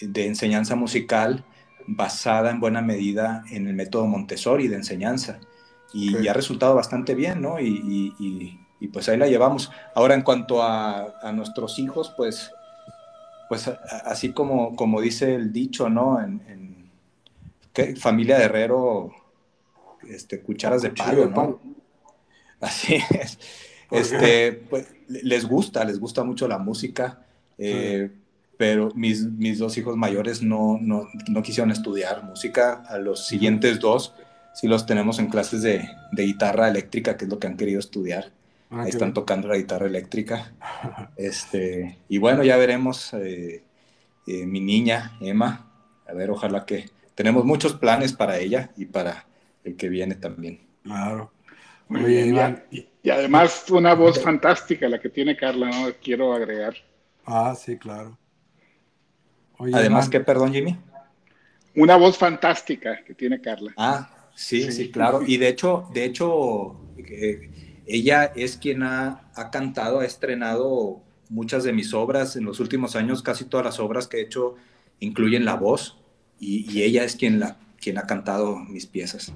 de 0.00 0.26
enseñanza 0.26 0.74
musical 0.74 1.44
basada 1.94 2.50
en 2.50 2.60
buena 2.60 2.82
medida 2.82 3.42
en 3.50 3.66
el 3.66 3.74
método 3.74 4.06
Montessori 4.06 4.68
de 4.68 4.76
enseñanza. 4.76 5.40
Y, 5.92 6.28
ha 6.28 6.32
resultado 6.32 6.74
bastante 6.74 7.14
bien, 7.14 7.42
¿no? 7.42 7.58
Y, 7.60 8.14
y, 8.18 8.88
pues 8.88 9.08
ahí 9.08 9.18
la 9.18 9.26
llevamos. 9.26 9.70
Ahora, 9.94 10.14
en 10.14 10.22
cuanto 10.22 10.62
a, 10.62 11.18
a 11.20 11.32
nuestros 11.32 11.78
hijos, 11.78 12.14
pues, 12.16 12.50
pues 13.48 13.68
así 14.04 14.32
como, 14.32 14.76
como 14.76 15.00
dice 15.00 15.34
el 15.34 15.52
dicho, 15.52 15.88
¿no? 15.88 16.20
En, 16.20 16.40
familia 17.96 18.38
de 18.38 18.44
herrero, 18.44 19.10
este, 20.08 20.40
cucharas 20.42 20.82
de 20.82 20.90
palo, 20.90 21.26
¿no? 21.30 21.60
Así 22.60 22.96
es. 23.10 23.38
Este, 23.90 24.52
pues, 24.52 24.86
les 25.08 25.46
gusta, 25.46 25.84
les 25.84 25.98
gusta 25.98 26.22
mucho 26.22 26.46
la 26.46 26.58
música, 26.58 27.24
eh, 27.58 28.10
pero 28.60 28.90
mis, 28.94 29.24
mis, 29.24 29.58
dos 29.58 29.78
hijos 29.78 29.96
mayores 29.96 30.42
no, 30.42 30.76
no, 30.82 31.08
no, 31.30 31.42
quisieron 31.42 31.70
estudiar 31.70 32.24
música. 32.24 32.82
A 32.88 32.98
los 32.98 33.26
siguientes 33.26 33.80
dos 33.80 34.12
sí 34.52 34.68
los 34.68 34.84
tenemos 34.84 35.18
en 35.18 35.28
clases 35.28 35.62
de, 35.62 35.88
de 36.12 36.22
guitarra 36.24 36.68
eléctrica, 36.68 37.16
que 37.16 37.24
es 37.24 37.30
lo 37.30 37.38
que 37.38 37.46
han 37.46 37.56
querido 37.56 37.80
estudiar. 37.80 38.32
Ah, 38.68 38.82
Ahí 38.82 38.90
están 38.90 39.14
tocando 39.14 39.48
la 39.48 39.56
guitarra 39.56 39.86
eléctrica. 39.86 40.52
Este, 41.16 41.96
y 42.10 42.18
bueno, 42.18 42.42
ya 42.42 42.58
veremos 42.58 43.14
eh, 43.14 43.64
eh, 44.26 44.44
mi 44.44 44.60
niña, 44.60 45.16
Emma. 45.22 45.66
A 46.06 46.12
ver, 46.12 46.30
ojalá 46.30 46.66
que, 46.66 46.90
tenemos 47.14 47.46
muchos 47.46 47.72
planes 47.72 48.12
para 48.12 48.36
ella 48.36 48.72
y 48.76 48.84
para 48.84 49.24
el 49.64 49.74
que 49.76 49.88
viene 49.88 50.16
también. 50.16 50.60
Claro. 50.82 51.32
Muy 51.88 52.02
bien, 52.02 52.62
Y, 52.70 53.08
además 53.08 53.70
una 53.70 53.94
voz 53.94 54.20
fantástica 54.22 54.86
la 54.86 55.00
que 55.00 55.08
tiene 55.08 55.34
Carla, 55.34 55.70
¿no? 55.70 55.88
Quiero 56.02 56.34
agregar. 56.34 56.74
Ah, 57.24 57.54
sí, 57.56 57.78
claro. 57.78 58.19
Además, 59.72 60.08
¿qué, 60.08 60.20
perdón, 60.20 60.52
Jimmy? 60.52 60.76
Una 61.76 61.96
voz 61.96 62.18
fantástica 62.18 63.02
que 63.04 63.14
tiene 63.14 63.40
Carla. 63.40 63.72
Ah, 63.76 64.10
sí, 64.34 64.70
sí, 64.72 64.90
claro. 64.90 65.22
Y 65.26 65.36
de 65.36 65.48
hecho, 65.48 65.88
de 65.92 66.04
hecho, 66.04 66.80
eh, 66.98 67.82
ella 67.86 68.24
es 68.34 68.56
quien 68.56 68.82
ha, 68.82 69.30
ha 69.34 69.50
cantado, 69.50 70.00
ha 70.00 70.04
estrenado 70.04 71.02
muchas 71.28 71.64
de 71.64 71.72
mis 71.72 71.94
obras 71.94 72.36
en 72.36 72.44
los 72.44 72.60
últimos 72.60 72.96
años, 72.96 73.22
casi 73.22 73.44
todas 73.44 73.64
las 73.64 73.80
obras 73.80 74.08
que 74.08 74.18
he 74.18 74.22
hecho 74.22 74.56
incluyen 74.98 75.44
la 75.44 75.54
voz 75.54 75.96
y, 76.38 76.82
ella 76.82 77.04
es 77.04 77.16
quien, 77.16 77.40
la, 77.40 77.58
quien 77.80 77.98
ha 77.98 78.06
cantado 78.06 78.56
mis 78.56 78.86
piezas. 78.86 79.32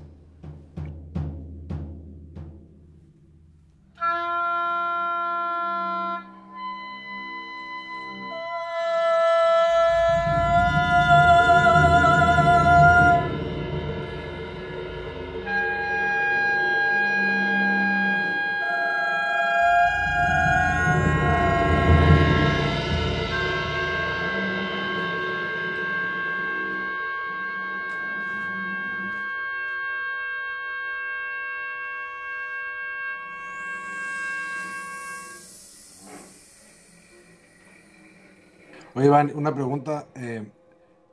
Oye, 38.96 39.07
Iván, 39.07 39.33
una 39.35 39.52
pregunta. 39.52 40.07
Eh, 40.14 40.46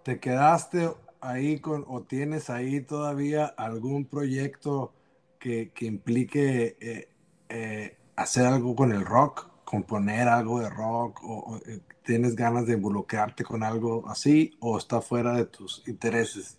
¿Te 0.04 0.20
quedaste 0.20 0.92
ahí 1.20 1.60
con, 1.60 1.84
o 1.88 2.04
tienes 2.04 2.52
ahí 2.52 2.82
todavía 2.82 3.46
algún 3.46 4.06
proyecto 4.06 4.94
que, 5.40 5.72
que 5.74 5.86
implique 5.86 6.78
eh, 6.80 7.10
eh, 7.50 7.98
hacer 8.16 8.46
algo 8.46 8.76
con 8.76 8.92
el 8.92 9.04
rock, 9.04 9.48
componer 9.64 10.28
algo 10.28 10.60
de 10.60 10.70
rock, 10.70 11.22
o, 11.24 11.60
eh, 11.66 11.80
tienes 12.04 12.36
ganas 12.36 12.68
de 12.68 12.74
involucrarte 12.74 13.44
con 13.44 13.64
algo 13.64 14.08
así, 14.08 14.56
o 14.60 14.78
está 14.78 15.02
fuera 15.02 15.34
de 15.34 15.46
tus 15.46 15.84
intereses? 15.88 16.58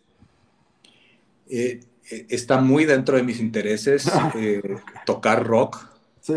está 2.08 2.58
muy 2.58 2.86
dentro 2.86 3.16
de 3.16 3.22
mis 3.22 3.38
intereses 3.38 4.10
tocar 5.06 5.46
rock. 5.46 5.86
Sí. 6.20 6.34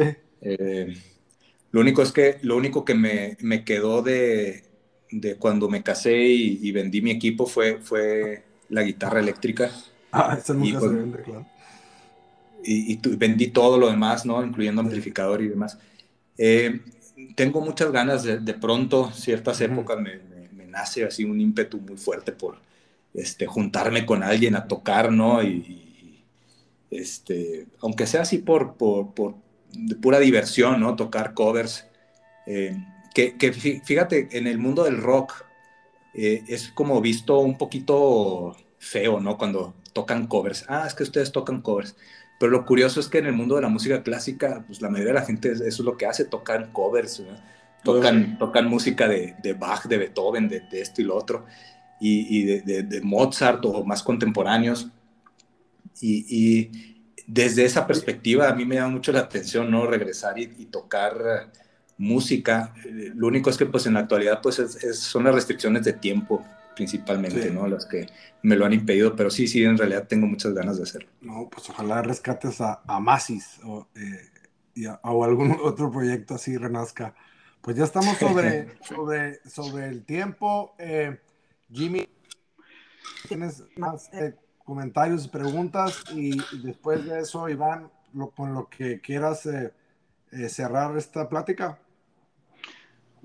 lo 1.72 1.80
único 1.80 2.02
es 2.02 2.12
que 2.12 2.40
lo 2.42 2.58
único 2.58 2.84
que 2.84 2.96
me, 2.96 3.38
me 3.40 3.64
quedó 3.64 4.02
de, 4.02 4.66
de 5.12 5.36
cuando 5.36 5.70
me 5.70 5.84
casé 5.84 6.18
y, 6.18 6.72
vendí 6.72 7.02
mi 7.02 7.12
equipo 7.12 7.46
fue, 7.46 7.80
fue 7.80 8.44
la 8.70 8.84
guitarra 8.84 9.20
eléctrica. 9.20 9.72
Ah, 10.12 10.38
esa 10.40 10.54
nunca 10.54 10.78
y, 10.78 10.80
se 10.80 10.88
vende, 10.88 11.22
claro. 11.24 11.46
Y, 12.64 12.98
vendí 13.18 13.48
todo 13.48 13.78
lo 13.78 13.90
demás, 13.90 14.26
¿no? 14.26 14.44
Incluyendo 14.44 14.82
amplificador 14.82 15.42
y 15.42 15.48
demás. 15.48 15.78
Eh, 16.38 16.82
tengo 17.36 17.62
muchas 17.62 17.92
ganas 17.92 18.24
de, 18.24 18.40
de 18.40 18.54
pronto, 18.54 19.12
ciertas 19.12 19.62
épocas 19.62 20.00
me, 20.00 20.20
me, 20.52 20.66
nace 20.66 21.06
así 21.06 21.24
un 21.24 21.40
ímpetu 21.40 21.80
muy 21.80 21.96
fuerte 21.96 22.34
por 22.34 22.58
este, 23.14 23.46
juntarme 23.46 24.06
con 24.06 24.24
alguien 24.24 24.56
a 24.56 24.68
tocar, 24.68 25.12
¿no? 25.12 25.42
Y, 25.42 26.24
este, 26.92 27.68
aunque 27.80 28.08
sea 28.08 28.22
así 28.22 28.40
por, 28.40 28.76
por, 28.76 29.14
por 29.14 29.36
de 29.76 29.96
pura 29.96 30.20
diversión, 30.20 30.80
¿no? 30.80 30.96
Tocar 30.96 31.34
covers. 31.34 31.86
Eh, 32.46 32.76
que, 33.16 33.54
fíjate, 33.54 34.28
en 34.38 34.46
el 34.46 34.58
mundo 34.58 34.84
del 34.84 34.98
rock 34.98 35.46
eh, 36.14 36.44
es 36.48 36.70
como 36.70 37.00
visto 37.00 37.40
un 37.40 37.58
poquito 37.58 38.56
feo, 38.78 39.22
¿no? 39.22 39.38
Cuando 39.38 39.74
tocan 39.94 40.28
covers. 40.28 40.66
Ah, 40.68 40.84
es 40.86 40.94
que 40.94 41.04
ustedes 41.04 41.32
tocan 41.32 41.62
covers. 41.62 41.96
Pero 42.38 42.52
lo 42.52 42.66
curioso 42.66 43.00
es 43.00 43.08
que 43.08 43.20
en 43.20 43.28
el 43.28 43.34
mundo 43.34 43.56
de 43.56 43.62
la 43.62 43.70
música 43.70 44.04
clásica, 44.04 44.66
pues 44.68 44.82
la 44.82 44.90
mayoría 44.90 45.14
de 45.14 45.20
la 45.20 45.26
gente 45.26 45.52
eso 45.54 45.64
es 45.64 45.80
lo 45.80 45.96
que 45.96 46.06
hace, 46.06 46.26
tocan 46.26 46.74
covers, 46.74 47.24
tocan, 47.84 48.38
tocan 48.38 48.68
música 48.68 49.08
de, 49.08 49.36
de, 49.42 49.54
Bach, 49.54 49.86
de 49.86 49.98
Beethoven, 49.98 50.50
de, 50.50 50.60
de, 50.70 50.82
esto 50.82 51.02
y 51.02 51.06
lo 51.06 51.16
otro, 51.16 51.46
y, 52.02 52.40
y 52.40 52.44
de, 52.44 52.84
de, 52.84 53.02
Mozart 53.02 53.64
o 53.64 53.86
más 53.86 54.04
contemporáneos. 54.04 54.90
Y, 56.02 56.26
y, 56.28 56.92
desde 57.28 57.64
esa 57.66 57.88
perspectiva 57.88 58.50
a 58.50 58.54
mí 58.54 58.66
me 58.66 58.76
llama 58.76 58.90
mucho 58.90 59.14
la 59.14 59.22
atención, 59.22 59.72
¿no? 59.72 59.88
Regresar 59.88 60.38
y, 60.38 60.54
y 60.60 60.66
tocar 60.66 61.50
música. 61.98 62.74
Eh, 62.86 63.12
lo 63.16 63.28
único 63.28 63.50
es 63.50 63.58
que 63.58 63.66
pues 63.66 63.86
en 63.86 63.94
la 63.94 64.02
actualidad 64.02 64.42
pues 64.42 64.56
son 64.94 65.24
las 65.24 65.36
restricciones 65.36 65.84
de 65.84 65.94
tiempo 65.94 66.44
principalmente, 66.76 67.50
¿no? 67.50 67.68
Las 67.68 67.86
que 67.86 68.08
me 68.44 68.56
lo 68.56 68.66
han 68.66 68.74
impedido, 68.74 69.16
pero 69.16 69.32
sí, 69.32 69.48
sí, 69.48 69.64
en 69.64 69.78
realidad 69.78 70.08
tengo 70.08 70.28
muchas 70.28 70.54
ganas 70.54 70.78
de 70.78 70.84
hacerlo. 70.84 71.10
No, 71.22 71.50
pues 71.50 71.68
ojalá 71.70 72.02
rescates 72.02 72.62
a, 72.62 72.82
a 72.86 73.00
Masis 73.00 73.60
o, 73.64 73.88
eh, 73.96 74.90
o 75.02 75.24
algún 75.24 75.58
otro 75.64 75.90
proyecto 75.90 76.36
así 76.36 76.58
renazca. 76.58 77.16
Pues 77.62 77.78
ya 77.78 77.86
estamos 77.86 78.18
sobre, 78.18 78.78
sobre, 78.84 79.40
sobre 79.50 79.88
el 79.88 80.06
tiempo. 80.06 80.76
Eh, 80.78 81.20
Jimmy, 81.72 82.08
tienes 83.28 83.64
más 83.78 84.14
eh, 84.14 84.36
comentarios 84.64 85.26
y 85.26 85.30
preguntas 85.30 86.04
y, 86.14 86.38
después 86.62 87.06
de 87.06 87.22
eso, 87.22 87.50
Iván, 87.50 87.90
lo, 88.14 88.30
con 88.30 88.54
lo 88.54 88.70
que 88.70 89.02
quieras 89.02 89.48
cerrar 90.50 90.98
esta 90.98 91.28
plática. 91.30 91.80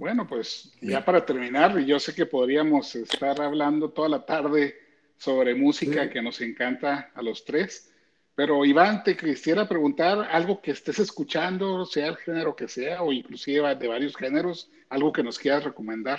Bueno, 0.00 0.26
pues 0.26 0.72
ya 0.80 1.04
para 1.04 1.26
terminar, 1.26 1.78
yo 1.80 2.00
sé 2.00 2.14
que 2.14 2.24
podríamos 2.24 2.96
estar 2.96 3.38
hablando 3.38 3.90
toda 3.90 4.08
la 4.08 4.24
tarde 4.24 4.74
sobre 5.18 5.54
música 5.54 6.08
que 6.08 6.22
nos 6.22 6.40
encanta 6.40 7.10
a 7.14 7.20
los 7.20 7.44
tres, 7.44 7.92
pero 8.34 8.64
Iván, 8.64 9.04
te 9.04 9.14
quisiera 9.14 9.68
preguntar 9.68 10.26
algo 10.32 10.62
que 10.62 10.70
estés 10.70 11.00
escuchando, 11.00 11.84
sea 11.84 12.06
el 12.06 12.16
género 12.16 12.56
que 12.56 12.66
sea, 12.66 13.02
o 13.02 13.12
inclusive 13.12 13.74
de 13.74 13.88
varios 13.88 14.16
géneros, 14.16 14.70
algo 14.88 15.12
que 15.12 15.22
nos 15.22 15.38
quieras 15.38 15.64
recomendar. 15.64 16.18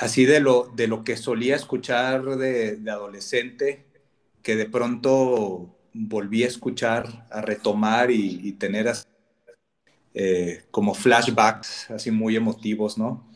Así 0.00 0.24
de 0.24 0.40
lo, 0.40 0.72
de 0.74 0.88
lo 0.88 1.04
que 1.04 1.16
solía 1.16 1.54
escuchar 1.54 2.24
de, 2.24 2.80
adolescente, 2.90 3.84
que 4.42 4.56
de 4.56 4.68
pronto 4.68 5.78
volví 5.92 6.42
a 6.42 6.48
escuchar, 6.48 7.28
a 7.30 7.42
retomar 7.42 8.10
y, 8.10 8.40
y 8.42 8.54
tener 8.54 8.88
así 8.88 9.06
eh, 10.16 10.62
como 10.70 10.94
flashbacks 10.94 11.90
así 11.90 12.12
muy 12.12 12.36
emotivos, 12.36 12.96
¿no? 12.96 13.28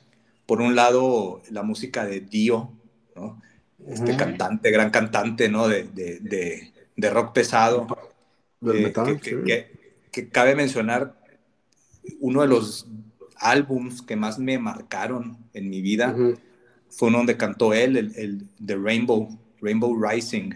Por 0.47 0.61
un 0.61 0.77
lado, 0.77 1.43
la 1.51 1.65
música 1.65 2.07
de 2.07 2.21
Dio, 2.21 2.71
¿no? 3.17 3.43
Este 3.85 4.17
cantante, 4.17 4.71
gran 4.71 4.91
cantante, 4.91 5.49
¿no? 5.49 5.67
De, 5.67 5.85
de, 5.85 6.73
de, 6.97 7.11
rock 7.11 7.33
pesado. 7.33 7.87
Eh, 8.65 8.93
que, 10.13 10.29
cabe 10.29 10.55
mencionar 10.55 11.21
uno 12.21 12.43
de 12.43 12.49
los 12.49 12.87
álbums 13.37 14.01
que 14.03 14.17
más 14.17 14.39
me 14.39 14.59
marcaron 14.59 15.37
en 15.55 15.71
mi 15.71 15.81
vida 15.81 16.15
fue 16.91 17.09
uno 17.09 17.19
donde 17.19 17.37
cantó 17.37 17.75
él, 17.75 17.97
el, 17.97 18.13
el 18.17 18.47
The 18.65 18.77
Rainbow, 18.77 19.29
Rainbow 19.61 20.01
Rising. 20.01 20.53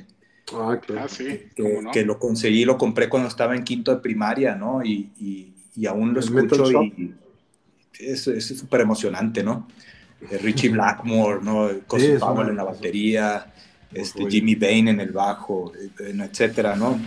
Ah, 0.55 0.79
claro. 0.81 1.03
Ah, 1.05 1.09
sí. 1.09 1.49
Que, 1.93 2.05
lo 2.05 2.19
conseguí, 2.19 2.65
lo 2.65 2.79
compré 2.79 3.09
cuando 3.09 3.29
estaba 3.29 3.55
en 3.57 3.65
quinto 3.65 3.95
de 3.95 4.01
primaria, 4.01 4.55
¿no? 4.55 4.85
y 4.85 5.13
y 5.19 5.53
aún 5.87 6.15
lo 6.15 6.21
escucho 6.21 6.83
y 6.83 7.15
es 7.99 8.23
súper 8.59 8.81
emocionante, 8.81 9.43
¿no? 9.43 9.69
Eh, 10.31 10.39
Richie 10.39 10.69
Blackmore, 10.73 11.41
¿no? 11.43 11.69
Cosy 11.87 12.15
Powell 12.19 12.49
en 12.49 12.57
la 12.57 12.65
batería, 12.65 13.53
este, 13.93 14.29
Jimmy 14.29 14.55
Bain 14.55 14.89
en 14.89 15.01
el 15.01 15.13
bajo, 15.13 15.73
eh, 16.01 16.15
etcétera, 16.19 16.77
¿no? 16.77 16.99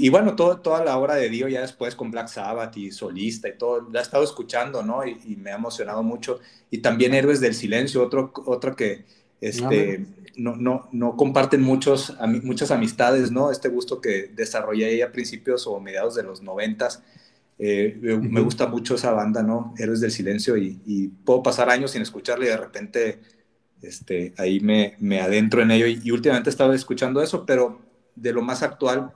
Y, 0.00 0.08
bueno, 0.08 0.36
todo, 0.36 0.58
toda 0.58 0.84
la 0.84 0.96
obra 0.98 1.14
de 1.14 1.28
Dio 1.28 1.48
ya 1.48 1.60
después 1.60 1.94
con 1.94 2.10
Black 2.10 2.28
Sabbath 2.28 2.76
y 2.76 2.90
solista 2.90 3.48
y 3.48 3.56
todo, 3.56 3.88
la 3.90 4.00
he 4.00 4.02
estado 4.02 4.24
escuchando, 4.24 4.82
¿no? 4.82 5.06
Y, 5.06 5.36
me 5.36 5.50
ha 5.50 5.56
emocionado 5.56 6.02
mucho. 6.02 6.40
Y 6.70 6.78
también 6.78 7.14
Héroes 7.14 7.40
del 7.40 7.54
Silencio, 7.54 8.02
otro, 8.02 8.32
otro 8.46 8.74
que 8.76 9.04
este, 9.40 10.06
no, 10.36 10.56
no, 10.56 10.88
no 10.92 11.16
comparten 11.16 11.62
muchos, 11.62 12.16
muchas 12.42 12.70
amistades, 12.70 13.30
¿no? 13.30 13.50
Este 13.50 13.68
gusto 13.68 14.00
que 14.00 14.30
desarrollé 14.34 15.02
a 15.02 15.12
principios 15.12 15.66
o 15.66 15.80
mediados 15.80 16.14
de 16.14 16.22
los 16.22 16.42
noventas. 16.42 17.02
Eh, 17.58 17.98
me 18.00 18.40
gusta 18.40 18.66
mucho 18.68 18.94
esa 18.94 19.12
banda, 19.12 19.42
¿no? 19.42 19.74
Héroes 19.78 20.00
del 20.00 20.12
Silencio 20.12 20.56
y, 20.56 21.08
puedo 21.24 21.42
pasar 21.42 21.70
años 21.70 21.90
sin 21.90 22.02
escucharle 22.02 22.46
y 22.46 22.50
de 22.50 22.56
repente 22.56 23.20
este, 23.82 24.32
ahí 24.38 24.60
me, 24.60 24.96
me 24.98 25.20
adentro 25.20 25.62
en 25.62 25.70
ello 25.70 25.86
y, 25.86 26.00
y 26.02 26.10
últimamente 26.10 26.50
he 26.50 26.52
estado 26.52 26.72
escuchando 26.72 27.22
eso, 27.22 27.44
pero 27.44 27.80
de 28.14 28.32
lo 28.32 28.42
más 28.42 28.62
actual 28.62 29.12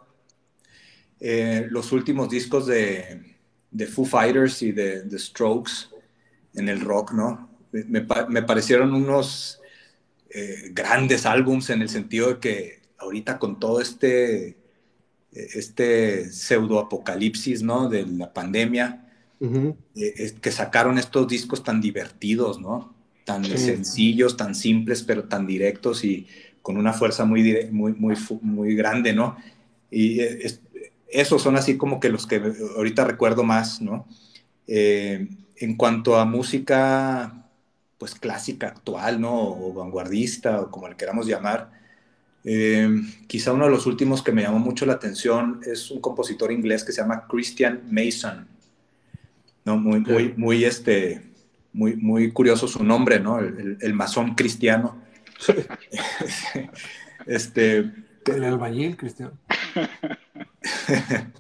eh, 1.25 1.69
los 1.71 1.93
últimos 1.93 2.29
discos 2.29 2.67
de, 2.67 3.37
de, 3.71 3.87
Foo 3.87 4.05
Fighters 4.05 4.61
y 4.63 4.73
de 4.73 5.03
The 5.03 5.21
Strokes 5.21 5.73
en 6.53 6.69
el 6.69 6.81
rock, 6.81 7.13
¿no? 7.13 7.49
Me, 7.71 8.05
me 8.29 8.43
parecieron 8.43 8.93
unos 8.93 9.61
eh, 10.31 10.71
grandes 10.73 11.25
álbums 11.25 11.71
en 11.71 11.81
el 11.81 11.89
sentido 11.89 12.29
de 12.31 12.39
que 12.41 12.81
ahorita 12.99 13.39
con 13.39 13.61
todo 13.61 13.81
este, 13.81 14.57
este 15.31 16.29
pseudo 16.33 16.81
apocalipsis, 16.81 17.63
¿no? 17.63 17.89
De 17.89 18.05
la 18.05 18.33
pandemia, 18.33 19.09
eh, 19.95 20.35
que 20.41 20.51
sacaron 20.51 20.99
estos 20.99 21.29
discos 21.29 21.63
tan 21.63 21.81
divertidos, 21.81 22.61
¿no? 22.61 22.93
Tan 23.25 23.45
sencillos, 23.45 24.37
tan 24.37 24.57
simples, 24.57 25.05
pero 25.05 25.23
tan 25.29 25.47
directos 25.47 26.03
y 26.03 26.27
con 26.63 26.77
una 26.77 26.93
fuerza 26.93 27.25
muy, 27.25 27.69
muy, 27.71 27.93
muy, 27.93 28.17
muy 28.41 28.75
grande, 28.75 29.13
¿no? 29.13 29.37
Y 29.89 30.19
esos 31.13 31.43
son 31.43 31.57
así 31.57 31.77
como 31.77 32.01
que 32.01 32.09
los 32.09 32.27
que 32.27 32.43
ahorita 32.77 33.05
recuerdo 33.05 33.45
más, 33.45 33.81
¿no? 33.81 34.07
Eh, 34.67 35.29
en 35.57 35.77
cuanto 35.77 36.17
a 36.17 36.25
música, 36.25 37.47
pues 37.99 38.15
clásica, 38.15 38.69
actual, 38.69 39.21
¿no? 39.21 39.33
O 39.33 39.73
vanguardista, 39.73 40.61
o 40.61 40.71
como 40.71 40.89
le 40.89 40.97
queramos 40.97 41.27
llamar, 41.27 41.71
eh, 42.45 42.89
quizá 43.29 43.53
uno 43.53 43.67
de 43.67 43.71
los 43.71 43.87
últimos 43.87 44.23
que 44.23 44.33
me 44.33 44.43
llamó 44.43 44.59
mucho 44.59 44.85
la 44.87 44.95
atención 44.95 45.61
es 45.65 45.91
un 45.91 46.01
compositor 46.01 46.51
inglés 46.51 46.83
que 46.83 46.91
se 46.91 47.01
llama 47.01 47.27
Christian 47.29 47.83
Mason, 47.91 48.49
¿no? 49.65 49.77
Muy, 49.77 50.01
muy, 50.01 50.35
muy, 50.37 50.65
este, 50.65 51.23
muy, 51.73 51.95
muy 51.97 52.33
curioso 52.33 52.67
su 52.67 52.83
nombre, 52.83 53.21
¿no? 53.21 53.39
El, 53.39 53.79
el, 53.81 53.95
masón 53.95 54.35
cristiano. 54.35 55.01
este, 57.27 57.93
el 58.27 58.45
albañil, 58.45 58.97
Cristian. 58.97 59.33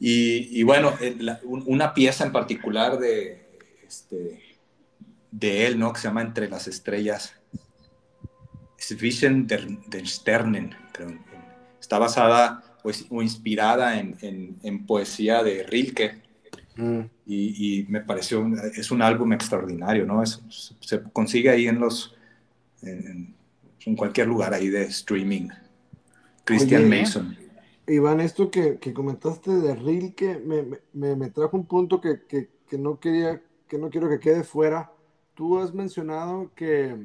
y, 0.00 0.62
bueno, 0.62 0.94
eh, 1.00 1.16
una 1.44 1.94
pieza 1.94 2.24
en 2.24 2.32
particular 2.32 2.98
de, 2.98 3.46
este, 3.86 4.42
de 5.30 5.66
él, 5.66 5.78
¿no? 5.78 5.92
Que 5.92 6.00
se 6.00 6.08
llama 6.08 6.22
Entre 6.22 6.48
las 6.48 6.68
Estrellas. 6.68 7.34
Vision 9.00 9.46
der, 9.46 9.66
Sternen, 10.06 10.74
Está 11.80 11.98
basada 11.98 12.62
pues, 12.82 13.06
o 13.10 13.22
inspirada 13.22 13.98
en, 13.98 14.86
poesía 14.86 15.42
de 15.42 15.64
Rilke. 15.64 16.22
Mm. 16.76 17.00
Y, 17.26 17.86
me 17.88 18.00
pareció, 18.00 18.46
es 18.74 18.90
un 18.90 19.02
álbum 19.02 19.32
extraordinario, 19.32 20.06
¿no? 20.06 20.24
se 20.24 21.02
consigue 21.12 21.50
ahí 21.50 21.66
en 21.66 21.80
los, 21.80 22.14
en, 22.82 23.34
cualquier 23.96 24.26
lugar 24.26 24.54
ahí 24.54 24.68
de 24.68 24.84
streaming. 24.84 25.48
Christian 26.48 26.88
Mason. 26.88 27.36
Iván, 27.86 28.20
esto 28.20 28.50
que, 28.50 28.78
comentaste 28.94 29.50
de 29.50 29.74
Rilke 29.74 30.38
me, 30.38 30.64
me, 31.14 31.30
trajo 31.30 31.56
un 31.58 31.66
punto 31.66 32.00
que, 32.00 32.22
que, 32.26 32.78
no 32.78 32.98
quería, 32.98 33.42
que 33.68 33.76
no 33.76 33.90
quiero 33.90 34.08
que 34.08 34.18
quede 34.18 34.44
fuera. 34.44 34.90
Tú 35.34 35.58
has 35.58 35.74
mencionado 35.74 36.50
que 36.54 36.96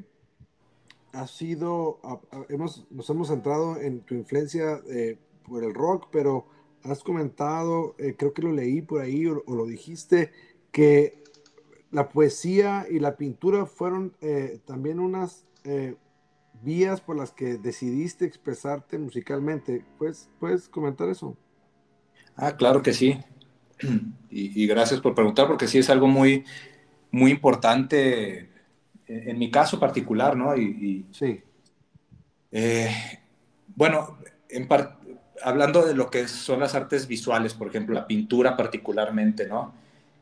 ha 1.12 1.28
sido, 1.28 2.00
hemos, 2.48 2.86
nos 2.90 3.10
hemos 3.10 3.28
centrado 3.28 3.80
en 3.80 4.02
tu 4.02 4.16
influencia 4.16 4.82
eh, 4.90 5.18
por 5.46 5.64
el 5.64 5.74
rock, 5.74 6.08
pero 6.10 6.48
has 6.84 7.04
comentado, 7.04 7.96
eh, 7.98 8.16
creo 8.18 8.34
que 8.34 8.42
lo 8.42 8.52
leí 8.54 8.82
por 8.82 9.02
ahí 9.02 9.26
o, 9.28 9.44
lo 9.46 9.66
dijiste, 9.66 10.32
que 10.72 11.22
la 11.92 12.08
poesía 12.10 12.88
y 12.90 13.00
la 13.00 13.18
pintura 13.18 13.66
fueron 13.66 14.14
eh, 14.22 14.60
también 14.66 15.00
unas 15.00 15.46
vías 16.64 17.02
por 17.02 17.18
las 17.18 17.32
que 17.32 17.58
decidiste 17.58 18.26
expresarte 18.26 18.98
musicalmente. 18.98 19.84
¿Puedes, 19.98 20.30
¿Puedes 20.40 20.68
comentar 20.70 21.10
eso? 21.10 21.38
Ah, 22.36 22.56
claro 22.56 22.82
que 22.82 22.94
sí. 22.94 23.20
Y, 24.36 24.64
y, 24.64 24.66
gracias 24.66 25.00
por 25.00 25.14
preguntar, 25.14 25.46
porque 25.46 25.68
sí 25.68 25.78
es 25.78 25.88
algo 25.88 26.08
muy, 26.08 26.44
muy 27.12 27.30
importante 27.30 28.50
en 29.08 29.38
mi 29.38 29.52
caso 29.52 29.80
particular, 29.80 30.36
¿no? 30.36 30.56
Y, 30.56 31.06
sí. 31.12 31.42
Eh, 32.52 32.92
bueno, 33.76 34.18
en 34.50 34.68
hablando 35.42 35.86
de 35.86 35.96
lo 35.96 36.10
que 36.10 36.28
son 36.28 36.60
las 36.60 36.76
artes 36.76 37.08
visuales, 37.08 37.54
por 37.54 37.68
ejemplo, 37.68 37.96
la 37.96 38.08
pintura 38.08 38.56
particularmente, 38.56 39.48
¿no? 39.48 39.74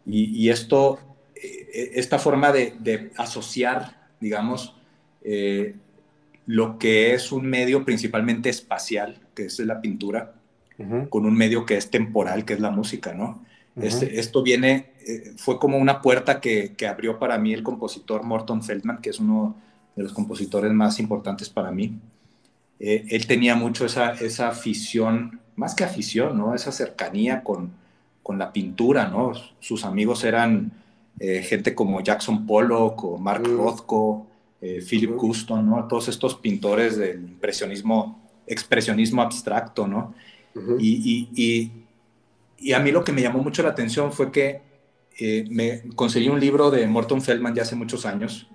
Y, 0.06 0.50
esto, 0.50 1.00
eh, 1.36 1.92
esta 1.94 2.18
forma 2.18 2.52
de, 2.52 3.12
asociar, 3.18 4.10
digamos, 4.20 4.76
eh, 5.24 5.76
lo 6.52 6.78
que 6.78 7.14
es 7.14 7.32
un 7.32 7.45
medio 7.45 7.86
principalmente 7.86 8.49
espacial, 8.49 9.22
que 9.34 9.45
es 9.45 9.58
la 9.60 9.80
pintura, 9.80 10.34
con 11.10 11.26
un 11.26 11.34
medio 11.34 11.66
que 11.66 11.78
es 11.78 11.89
temporal, 11.89 12.43
que 12.43 12.54
es 12.54 12.60
la 12.60 12.72
música, 12.72 13.14
¿no? 13.14 13.45
Este, 13.78 14.20
esto 14.20 14.43
viene, 14.43 14.91
eh, 15.08 15.32
fue 15.38 15.60
como 15.60 15.78
una 15.78 16.02
puerta 16.02 16.41
que, 16.41 16.76
abrió 16.89 17.20
para 17.20 17.38
mí 17.38 17.54
el 17.54 17.64
compositor 17.64 18.24
Morton 18.24 18.64
Feldman, 18.64 18.97
que 18.97 19.12
es 19.12 19.20
uno 19.22 19.56
de 19.95 20.04
los 20.04 20.12
compositores 20.12 20.74
más 20.74 20.99
importantes 20.99 21.49
para 21.49 21.72
mí. 21.72 21.97
Eh, 22.82 23.06
él 23.12 23.28
tenía 23.28 23.56
mucho 23.56 23.86
esa, 23.86 24.12
esa 24.12 24.49
afición, 24.49 25.39
más 25.56 25.74
que 25.74 25.86
afición, 25.86 26.38
¿no? 26.38 26.54
Esa 26.54 26.74
cercanía 26.74 27.43
con, 27.43 27.72
con 28.24 28.38
la 28.38 28.52
pintura, 28.52 29.08
¿no? 29.08 29.32
Sus 29.62 29.86
amigos 29.86 30.26
eran 30.26 30.74
eh, 31.18 31.43
gente 31.43 31.74
como 31.76 32.02
Jackson 32.02 32.45
Pollock 32.45 33.06
o 33.06 33.18
Mark 33.18 33.47
mm. 33.47 33.56
Rothko, 33.56 34.28
Philip 34.62 35.16
Custon, 35.16 35.68
¿no? 35.68 35.88
Todos 35.88 36.07
estos 36.07 36.36
pintores 36.36 36.97
del 36.97 37.24
impresionismo, 37.24 38.30
expresionismo 38.45 39.22
abstracto, 39.22 39.88
¿no? 39.88 40.14
y, 40.80 41.30
y, 41.36 41.72
y 42.57 42.74
a 42.74 42.80
mí 42.80 42.91
lo 42.91 43.03
que 43.03 43.12
me 43.12 43.22
llamó 43.22 43.39
mucho 43.39 43.64
la 43.64 43.70
atención 43.70 44.12
fue 44.12 44.32
que 44.32 44.62
eh, 45.20 45.45
me 45.49 45.82
conseguí 45.95 46.30
un 46.30 46.39
libro 46.39 46.72
de 46.72 46.88
Morton 46.88 47.22
Feldman 47.22 47.53
ya 47.53 47.64
hace 47.64 47.76
muchos 47.76 48.05
años, 48.05 48.47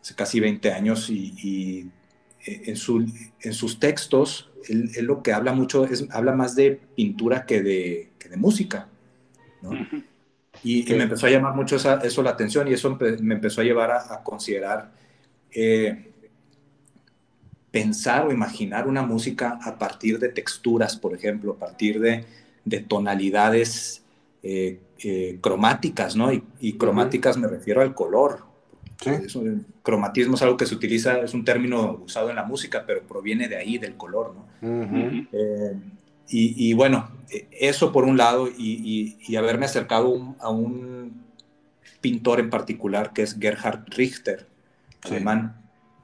hace 0.00 0.14
casi 0.14 0.40
20 0.40 0.72
años, 0.72 1.10
y, 1.10 1.90
eh, 2.46 2.62
en, 2.66 2.76
su, 2.76 3.04
en, 3.40 3.52
sus 3.52 3.80
textos, 3.80 4.50
él, 4.68 4.90
lo 5.02 5.22
que 5.22 5.32
habla 5.32 5.52
mucho 5.52 5.84
es, 5.84 6.06
habla 6.10 6.32
más 6.32 6.54
de 6.54 6.80
pintura 6.94 7.44
que 7.44 7.62
de, 7.62 8.10
que 8.18 8.28
de 8.28 8.36
música, 8.36 8.88
¿no? 9.62 9.72
Y, 10.62 10.84
me 10.94 11.04
empezó 11.04 11.26
a 11.26 11.30
llamar 11.30 11.54
mucho 11.54 11.76
eso 11.76 12.22
la 12.22 12.30
atención 12.30 12.68
y 12.68 12.72
eso 12.74 12.98
me 13.20 13.34
empezó 13.34 13.60
a 13.60 13.64
llevar 13.64 13.90
a, 13.90 14.22
considerar 14.22 14.92
eh, 15.52 16.12
pensar 17.70 18.26
o 18.26 18.32
imaginar 18.32 18.88
una 18.88 19.02
música 19.02 19.58
a 19.62 19.78
partir 19.78 20.18
de 20.18 20.28
texturas, 20.28 20.96
por 20.96 21.14
ejemplo, 21.14 21.52
a 21.52 21.58
partir 21.58 22.00
de, 22.00 22.24
de 22.64 22.80
tonalidades 22.80 24.02
eh, 24.42 24.80
eh, 25.02 25.38
cromáticas, 25.40 26.16
¿no? 26.16 26.30
Y, 26.32 26.72
cromáticas 26.74 27.36
me 27.36 27.48
refiero 27.48 27.80
al 27.80 27.94
color. 27.94 28.44
cromatismo 29.82 30.34
es 30.34 30.42
algo 30.42 30.56
que 30.56 30.66
se 30.66 30.74
utiliza, 30.74 31.20
es 31.20 31.32
un 31.32 31.44
término 31.44 32.00
usado 32.04 32.30
en 32.30 32.36
la 32.36 32.44
música, 32.44 32.84
pero 32.86 33.02
proviene 33.02 33.48
de 33.48 33.56
ahí, 33.56 33.78
del 33.78 33.96
color, 33.96 34.34
¿no? 34.34 34.46
Eh, 35.32 35.74
y, 36.32 36.74
bueno, 36.74 37.10
eso 37.50 37.92
por 37.92 38.04
un 38.04 38.16
lado, 38.16 38.48
y, 38.48 39.36
haberme 39.36 39.66
acercado 39.66 40.36
a 40.38 40.50
un 40.50 41.22
pintor 42.00 42.40
en 42.40 42.50
particular 42.50 43.12
que 43.12 43.22
es 43.22 43.36
Gerhard 43.38 43.84
Richter, 43.88 44.46
alemán, 45.02 45.62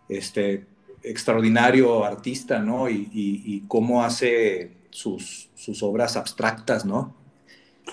este, 0.09 0.67
extraordinario 1.03 2.05
artista, 2.05 2.59
¿no? 2.61 2.89
y 2.89 3.65
cómo 3.69 4.03
hace 4.03 4.77
sus, 4.97 5.51
sus 5.55 5.83
obras 5.83 6.17
abstractas, 6.17 6.87
¿no? 6.87 7.15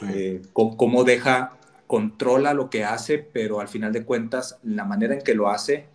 Eh, 0.08 0.42
cómo, 0.54 1.04
deja, 1.04 1.58
controla 1.86 2.54
lo 2.54 2.70
que 2.70 2.86
hace, 2.86 3.18
pero 3.18 3.60
al 3.60 3.68
final 3.68 3.92
de 3.92 4.06
cuentas, 4.06 4.58
la 4.64 4.86
manera 4.86 5.14
en 5.14 5.22
que 5.22 5.36
lo 5.36 5.50
hace, 5.50 5.86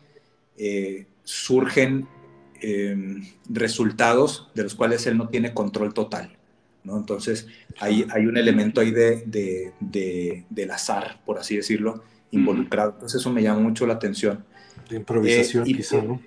eh, 0.59 1.07
surgen 1.25 2.07
em, 2.61 3.25
resultados 3.49 4.51
de 4.55 4.65
los 4.65 4.75
cuales 4.75 5.07
él 5.07 5.17
no 5.17 5.29
tiene 5.29 5.55
control 5.55 5.95
total. 5.95 6.37
¿no? 6.85 6.99
Entonces, 6.99 7.47
hay, 7.81 8.07
hay 8.11 8.27
un 8.27 8.37
elemento 8.37 8.83
ahí 8.83 8.91
de, 8.91 9.25
de, 9.81 10.45
del 10.51 10.71
azar, 10.71 11.23
por 11.25 11.39
así 11.39 11.57
decirlo, 11.57 12.03
involucrado. 12.33 12.93
Entonces, 12.93 13.21
eso 13.21 13.31
me 13.31 13.43
llama 13.43 13.61
mucho 13.61 13.87
la 13.87 13.95
atención. 13.95 14.45
De 14.89 14.97
improvisación, 14.97 15.69
eh, 15.69 15.73
quizá, 15.75 16.03
¿no? 16.03 16.21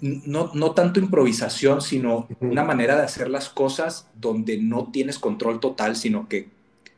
no, 0.00 0.50
no 0.54 0.72
tanto 0.72 1.00
improvisación, 1.00 1.80
sino 1.80 2.28
una 2.40 2.64
manera 2.64 2.96
de 2.96 3.02
hacer 3.02 3.28
las 3.28 3.48
cosas 3.48 4.08
donde 4.14 4.58
no 4.58 4.90
tienes 4.90 5.18
control 5.18 5.60
total, 5.60 5.96
sino 5.96 6.28
que 6.28 6.48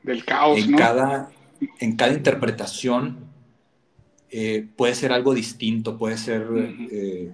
del 0.02 0.24
caos, 0.24 0.58
en, 0.58 0.72
cada, 0.72 1.30
en 1.78 1.96
cada 1.96 2.12
interpretación 2.12 3.18
eh, 4.30 4.66
puede 4.76 4.94
ser 4.94 5.12
algo 5.12 5.34
distinto, 5.34 5.98
puede 5.98 6.16
ser 6.16 6.46
eh, 6.90 7.32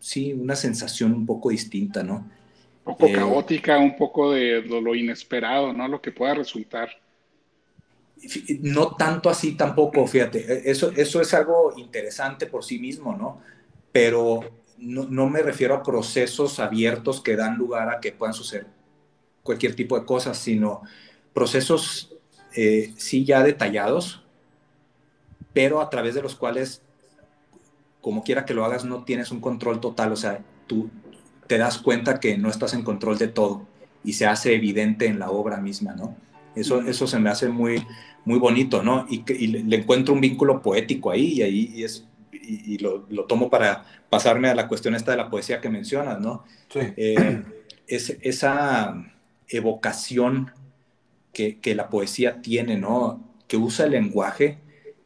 sí, 0.00 0.32
una 0.32 0.56
sensación 0.56 1.12
un 1.12 1.26
poco 1.26 1.50
distinta, 1.50 2.02
¿no? 2.02 2.28
Un 2.84 2.96
poco 2.96 3.06
eh, 3.06 3.12
caótica, 3.12 3.78
un 3.78 3.96
poco 3.96 4.32
de 4.32 4.62
lo, 4.62 4.94
inesperado, 4.94 5.72
¿no? 5.72 5.86
Lo 5.86 6.02
que 6.02 6.10
pueda 6.10 6.34
resultar. 6.34 6.90
No 8.60 8.94
tanto 8.96 9.28
así 9.28 9.52
tampoco, 9.52 10.06
fíjate, 10.06 10.70
eso, 10.70 10.92
eso 10.94 11.20
es 11.20 11.34
algo 11.34 11.72
interesante 11.76 12.46
por 12.46 12.64
sí 12.64 12.78
mismo, 12.78 13.16
¿no? 13.16 13.40
pero 13.92 14.40
no, 14.78 15.28
me 15.28 15.42
refiero 15.42 15.74
a 15.74 15.82
procesos 15.82 16.58
abiertos 16.58 17.20
que 17.20 17.36
dan 17.36 17.56
lugar 17.56 17.90
a 17.90 18.00
que 18.00 18.10
puedan 18.10 18.34
suceder 18.34 18.66
cualquier 19.42 19.76
tipo 19.76 19.98
de 19.98 20.06
cosas, 20.06 20.38
sino 20.38 20.82
procesos 21.32 22.14
eh, 22.56 22.92
sí 22.96 23.24
ya 23.24 23.42
detallados, 23.42 24.24
pero 25.52 25.80
a 25.80 25.90
través 25.90 26.14
de 26.14 26.22
los 26.22 26.34
cuales, 26.34 26.82
como 28.00 28.24
quiera 28.24 28.44
que 28.44 28.54
lo 28.54 28.64
hagas, 28.64 28.84
no 28.84 29.04
tienes 29.04 29.30
un 29.30 29.40
control 29.40 29.78
total, 29.80 30.12
o 30.12 30.16
sea, 30.16 30.42
tú 30.66 30.90
te 31.46 31.58
das 31.58 31.78
cuenta 31.78 32.18
que 32.18 32.38
no 32.38 32.48
estás 32.48 32.72
en 32.74 32.82
control 32.82 33.18
de 33.18 33.28
todo 33.28 33.66
y 34.02 34.14
se 34.14 34.26
hace 34.26 34.54
evidente 34.54 35.06
en 35.06 35.18
la 35.18 35.30
obra 35.30 35.58
misma, 35.58 35.94
¿no? 35.94 36.16
Eso, 36.54 36.82
eso 36.82 37.06
se 37.06 37.18
me 37.18 37.30
hace 37.30 37.48
muy, 37.48 37.84
muy 38.24 38.38
bonito, 38.38 38.82
¿no? 38.82 39.06
Y, 39.08 39.46
le, 39.46 39.76
encuentro 39.76 40.14
un 40.14 40.20
vínculo 40.20 40.62
poético 40.62 41.10
ahí 41.10 41.34
y 41.34 41.42
ahí 41.42 41.82
es 41.82 42.06
y, 42.32 42.78
lo, 42.78 43.04
tomo 43.26 43.48
para 43.50 43.84
pasarme 44.10 44.48
a 44.48 44.54
la 44.54 44.68
cuestión 44.68 44.94
esta 44.94 45.12
de 45.12 45.16
la 45.16 45.30
poesía 45.30 45.60
que 45.60 45.68
mencionas, 45.68 46.20
¿no? 46.20 46.44
Sí. 46.68 46.80
Eh, 46.96 47.42
es, 47.86 48.16
esa 48.20 49.12
evocación 49.48 50.50
que, 51.32 51.58
que, 51.58 51.74
la 51.74 51.88
poesía 51.88 52.42
tiene, 52.42 52.76
¿no? 52.76 53.22
Que 53.46 53.56
usa 53.56 53.86
el 53.86 53.92
lenguaje, 53.92 54.58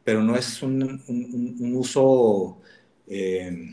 pero 0.03 0.23
no 0.23 0.35
es 0.35 0.63
un, 0.63 1.03
un, 1.07 1.75
uso 1.75 2.59
eh, 3.07 3.71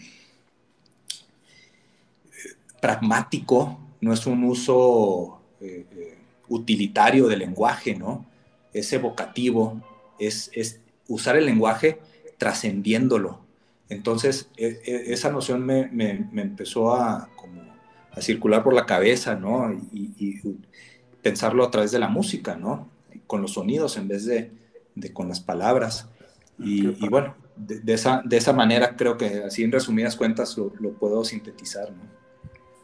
pragmático, 2.81 3.81
no 4.01 4.12
es 4.12 4.27
un 4.27 4.45
uso 4.45 5.41
eh, 5.61 6.14
utilitario 6.49 7.28
del 7.28 7.40
lenguaje, 7.40 7.95
¿no? 7.95 8.26
Es 8.72 8.92
evocativo, 8.92 9.80
es, 10.18 10.51
es 10.55 10.80
usar 11.09 11.36
el 11.36 11.47
lenguaje 11.47 11.99
trascendiéndolo, 12.38 13.40
Entonces, 13.88 14.49
e, 14.57 14.80
e, 14.84 15.12
esa 15.12 15.30
noción 15.30 15.64
me, 15.64 15.88
me, 15.88 16.26
me, 16.32 16.42
empezó 16.42 16.95
a, 16.95 17.28
como, 17.36 17.62
a 18.11 18.20
circular 18.20 18.62
por 18.64 18.74
la 18.74 18.86
cabeza, 18.86 19.34
¿no? 19.36 19.72
Y, 19.72 20.12
y, 20.18 20.40
pensarlo 21.22 21.64
a 21.64 21.70
través 21.70 21.90
de 21.90 21.99
la 21.99 22.09
música, 22.09 22.57
¿no? 22.57 22.88
Con 23.26 23.40
los 23.40 23.53
sonidos 23.53 23.97
en 23.97 24.09
vez 24.09 24.26
de, 24.26 24.51
de 24.95 25.12
con 25.12 25.28
las 25.28 25.40
palabras. 25.40 26.09
Y, 26.59 26.88
y 27.05 27.09
bueno, 27.09 27.34
de, 27.57 27.80
de, 27.80 27.95
esa, 27.95 28.22
de 28.24 28.36
esa 28.36 28.53
manera 28.53 28.97
creo 28.97 29.16
que 29.16 29.45
así 29.45 29.62
en 29.62 29.72
resumidas 29.72 30.16
cuentas 30.16 30.57
lo, 30.59 30.72
lo 30.80 30.92
puedo 30.92 31.24
sintetizar, 31.24 31.90
¿no? 31.90 32.03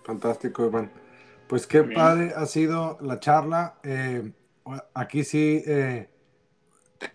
Fantástico, 0.05 0.65
Iván. 0.65 0.91
Pues 1.51 1.67
qué 1.67 1.83
Bien. 1.83 1.99
padre 1.99 2.33
ha 2.37 2.47
sido 2.47 2.97
la 3.01 3.19
charla. 3.19 3.81
Eh, 3.83 4.33
aquí 4.95 5.25
sí, 5.25 5.61
eh, 5.67 6.09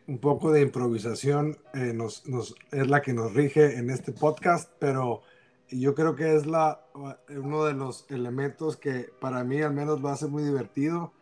un 0.07 0.17
poco 0.19 0.51
de 0.51 0.59
improvisación 0.59 1.57
eh, 1.73 1.93
nos, 1.93 2.27
nos, 2.27 2.53
es 2.73 2.85
la 2.89 3.01
que 3.01 3.13
nos 3.13 3.33
rige 3.33 3.77
en 3.77 3.89
este 3.89 4.11
podcast, 4.11 4.69
pero 4.77 5.21
yo 5.69 5.95
creo 5.95 6.17
que 6.17 6.35
es 6.35 6.45
la, 6.47 6.85
uno 7.29 7.63
de 7.63 7.75
los 7.75 8.11
elementos 8.11 8.75
que 8.75 9.09
para 9.21 9.45
mí 9.45 9.61
al 9.61 9.73
menos 9.73 10.01
lo 10.01 10.09
hace 10.09 10.27
muy 10.27 10.43
divertido. 10.43 11.13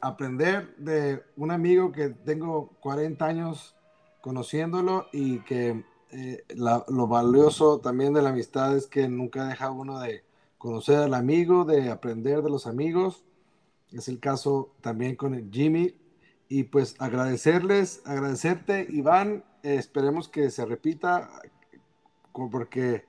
Aprender 0.00 0.74
de 0.76 1.22
un 1.36 1.52
amigo 1.52 1.92
que 1.92 2.08
tengo 2.08 2.70
40 2.80 3.24
años 3.24 3.76
conociéndolo 4.20 5.06
y 5.12 5.40
que 5.40 5.84
la, 6.48 6.84
lo 6.88 7.06
valioso 7.06 7.78
también 7.78 8.12
de 8.12 8.22
la 8.22 8.30
amistad 8.30 8.76
es 8.76 8.88
que 8.88 9.06
nunca 9.06 9.46
deja 9.46 9.70
uno 9.70 10.00
de 10.00 10.25
conocer 10.66 10.98
al 10.98 11.14
amigo, 11.14 11.64
de 11.64 11.90
aprender 11.90 12.42
de 12.42 12.50
los 12.50 12.66
amigos. 12.66 13.24
Es 13.92 14.08
el 14.08 14.18
caso 14.18 14.74
también 14.80 15.14
con 15.14 15.52
Jimmy. 15.52 15.94
Y 16.48 16.64
pues 16.64 16.96
agradecerles, 16.98 18.02
agradecerte, 18.04 18.84
Iván. 18.90 19.44
Esperemos 19.62 20.28
que 20.28 20.50
se 20.50 20.66
repita, 20.66 21.30
porque 22.32 23.04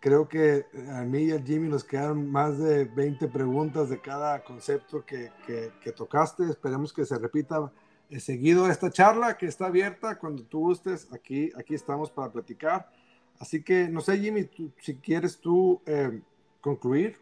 creo 0.00 0.26
que 0.26 0.64
a 0.90 1.02
mí 1.02 1.24
y 1.24 1.32
a 1.32 1.42
Jimmy 1.42 1.68
nos 1.68 1.84
quedaron 1.84 2.30
más 2.30 2.58
de 2.58 2.86
20 2.86 3.28
preguntas 3.28 3.90
de 3.90 4.00
cada 4.00 4.42
concepto 4.42 5.04
que, 5.04 5.30
que, 5.46 5.92
tocaste. 5.92 6.44
Esperemos 6.44 6.94
que 6.94 7.04
se 7.04 7.18
repita 7.18 7.70
eh, 8.08 8.20
seguido 8.20 8.70
esta 8.70 8.90
charla 8.90 9.36
que 9.36 9.44
está 9.44 9.66
abierta. 9.66 10.18
Cuando 10.18 10.44
tú 10.44 10.60
gustes, 10.60 11.08
aquí, 11.12 11.50
aquí 11.58 11.74
estamos 11.74 12.10
para 12.10 12.32
platicar. 12.32 12.90
Así 13.38 13.62
que, 13.62 13.86
no 13.88 14.00
sé, 14.00 14.18
Jimmy, 14.18 14.48
si 14.80 14.96
quieres 14.96 15.38
tú 15.38 15.82
eh, 15.84 16.22
concluir. 16.62 17.18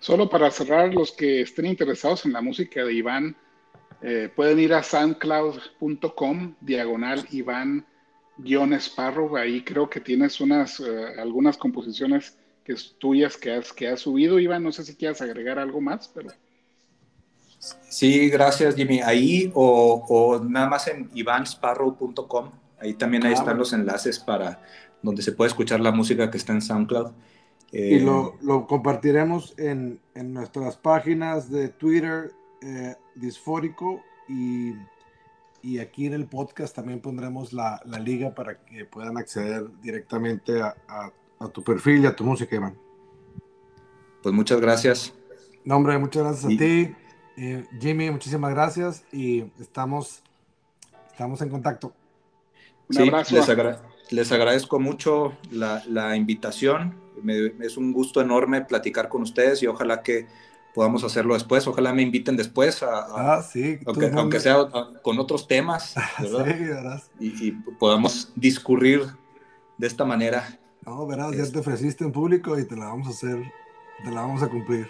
Solo 0.00 0.28
para 0.28 0.50
cerrar, 0.50 0.92
los 0.92 1.12
que 1.12 1.42
estén 1.42 1.66
interesados 1.66 2.24
en 2.24 2.32
la 2.32 2.40
música 2.40 2.82
de 2.82 2.94
Iván, 2.94 3.36
eh, 4.02 4.30
pueden 4.34 4.58
ir 4.58 4.72
a 4.72 4.82
soundcloud.com, 4.82 6.54
diagonal 6.60 7.26
Iván 7.30 7.86
guion 8.38 8.72
Sparrow. 8.72 9.36
Ahí 9.36 9.62
creo 9.62 9.88
que 9.88 10.00
tienes 10.00 10.40
unas, 10.40 10.80
uh, 10.80 11.20
algunas 11.20 11.56
composiciones 11.56 12.36
que 12.64 12.72
es 12.72 12.96
tuyas 12.98 13.36
que 13.36 13.52
has, 13.52 13.72
que 13.72 13.88
has 13.88 14.00
subido, 14.00 14.38
Iván. 14.38 14.62
No 14.62 14.72
sé 14.72 14.84
si 14.84 14.96
quieras 14.96 15.20
agregar 15.20 15.58
algo 15.58 15.80
más, 15.80 16.08
pero... 16.08 16.30
Sí, 17.58 18.30
gracias, 18.30 18.74
Jimmy. 18.74 19.00
Ahí 19.00 19.50
o, 19.54 20.04
o 20.08 20.42
nada 20.42 20.68
más 20.68 20.88
en 20.88 21.10
ivansparrow.com. 21.12 22.50
Ahí 22.80 22.94
también 22.94 23.26
ahí 23.26 23.34
están 23.34 23.58
los 23.58 23.74
enlaces 23.74 24.18
para 24.18 24.62
donde 25.02 25.20
se 25.20 25.32
puede 25.32 25.48
escuchar 25.48 25.80
la 25.80 25.92
música 25.92 26.30
que 26.30 26.38
está 26.38 26.54
en 26.54 26.62
SoundCloud. 26.62 27.12
Eh, 27.72 27.96
y 27.96 28.00
lo, 28.00 28.36
lo 28.42 28.66
compartiremos 28.66 29.56
en, 29.58 30.00
en, 30.14 30.34
nuestras 30.34 30.76
páginas 30.76 31.50
de 31.50 31.68
Twitter, 31.68 32.32
eh, 32.62 32.96
Disfórico, 33.14 34.02
y, 34.28 34.74
y, 35.62 35.78
aquí 35.78 36.06
en 36.06 36.14
el 36.14 36.26
podcast 36.26 36.74
también 36.74 37.00
pondremos 37.00 37.52
la, 37.52 37.80
la 37.84 37.98
liga 37.98 38.34
para 38.34 38.58
que 38.64 38.84
puedan 38.84 39.16
acceder 39.16 39.66
directamente 39.80 40.60
a, 40.60 40.74
a, 40.88 41.12
a, 41.38 41.48
tu 41.48 41.62
perfil 41.62 42.02
y 42.02 42.06
a 42.06 42.14
tu 42.14 42.24
música, 42.24 42.56
Iván. 42.56 42.76
Pues 44.22 44.34
muchas 44.34 44.60
gracias. 44.60 45.14
No, 45.64 45.76
hombre, 45.76 45.98
muchas 45.98 46.22
gracias 46.24 46.52
y... 46.52 46.54
a 46.54 46.58
ti. 46.58 46.94
Eh, 47.36 47.64
Jimmy, 47.80 48.10
muchísimas 48.10 48.50
gracias 48.50 49.04
y 49.12 49.44
estamos, 49.58 50.22
estamos 51.10 51.40
en 51.40 51.48
contacto. 51.48 51.94
Un 52.88 52.96
sí, 52.96 53.02
abrazo. 53.08 53.34
Les, 53.34 53.48
agra 53.48 53.80
les, 54.10 54.32
agradezco 54.32 54.78
mucho 54.80 55.32
la, 55.50 55.82
la 55.88 56.16
invitación. 56.16 56.94
Me, 57.22 57.52
es 57.60 57.76
un 57.76 57.92
gusto 57.92 58.20
enorme 58.20 58.62
platicar 58.62 59.08
con 59.08 59.22
ustedes 59.22 59.62
y 59.62 59.66
ojalá 59.66 60.02
que 60.02 60.26
podamos 60.74 61.04
hacerlo 61.04 61.34
después. 61.34 61.66
Ojalá 61.66 61.92
me 61.92 62.02
inviten 62.02 62.36
después, 62.36 62.82
a, 62.82 63.00
a 63.00 63.34
ah, 63.34 63.42
sí, 63.42 63.78
aunque, 63.86 64.10
aunque, 64.14 64.40
sea 64.40 64.60
a, 64.60 64.90
con 65.02 65.18
otros 65.18 65.48
temas, 65.48 65.94
¿verdad? 66.20 67.02
sí. 67.18 67.34
Y, 67.40 67.48
y, 67.48 67.52
podamos 67.52 68.32
discurrir 68.34 69.02
de 69.78 69.86
esta 69.86 70.04
manera. 70.04 70.58
No, 70.84 71.06
verás, 71.06 71.36
ya 71.36 71.50
te 71.50 71.58
ofreciste 71.58 72.04
en 72.04 72.12
público 72.12 72.58
y 72.58 72.66
te 72.66 72.76
la 72.76 72.86
vamos 72.86 73.06
a 73.08 73.10
hacer, 73.10 73.52
te 74.02 74.10
la 74.10 74.22
vamos 74.22 74.42
a 74.42 74.48
cumplir. 74.48 74.88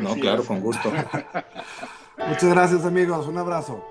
No, 0.00 0.14
claro, 0.14 0.44
con 0.44 0.60
gusto. 0.60 0.92
Muchas 2.28 2.50
gracias 2.50 2.84
amigos, 2.84 3.26
un 3.26 3.38
abrazo. 3.38 3.84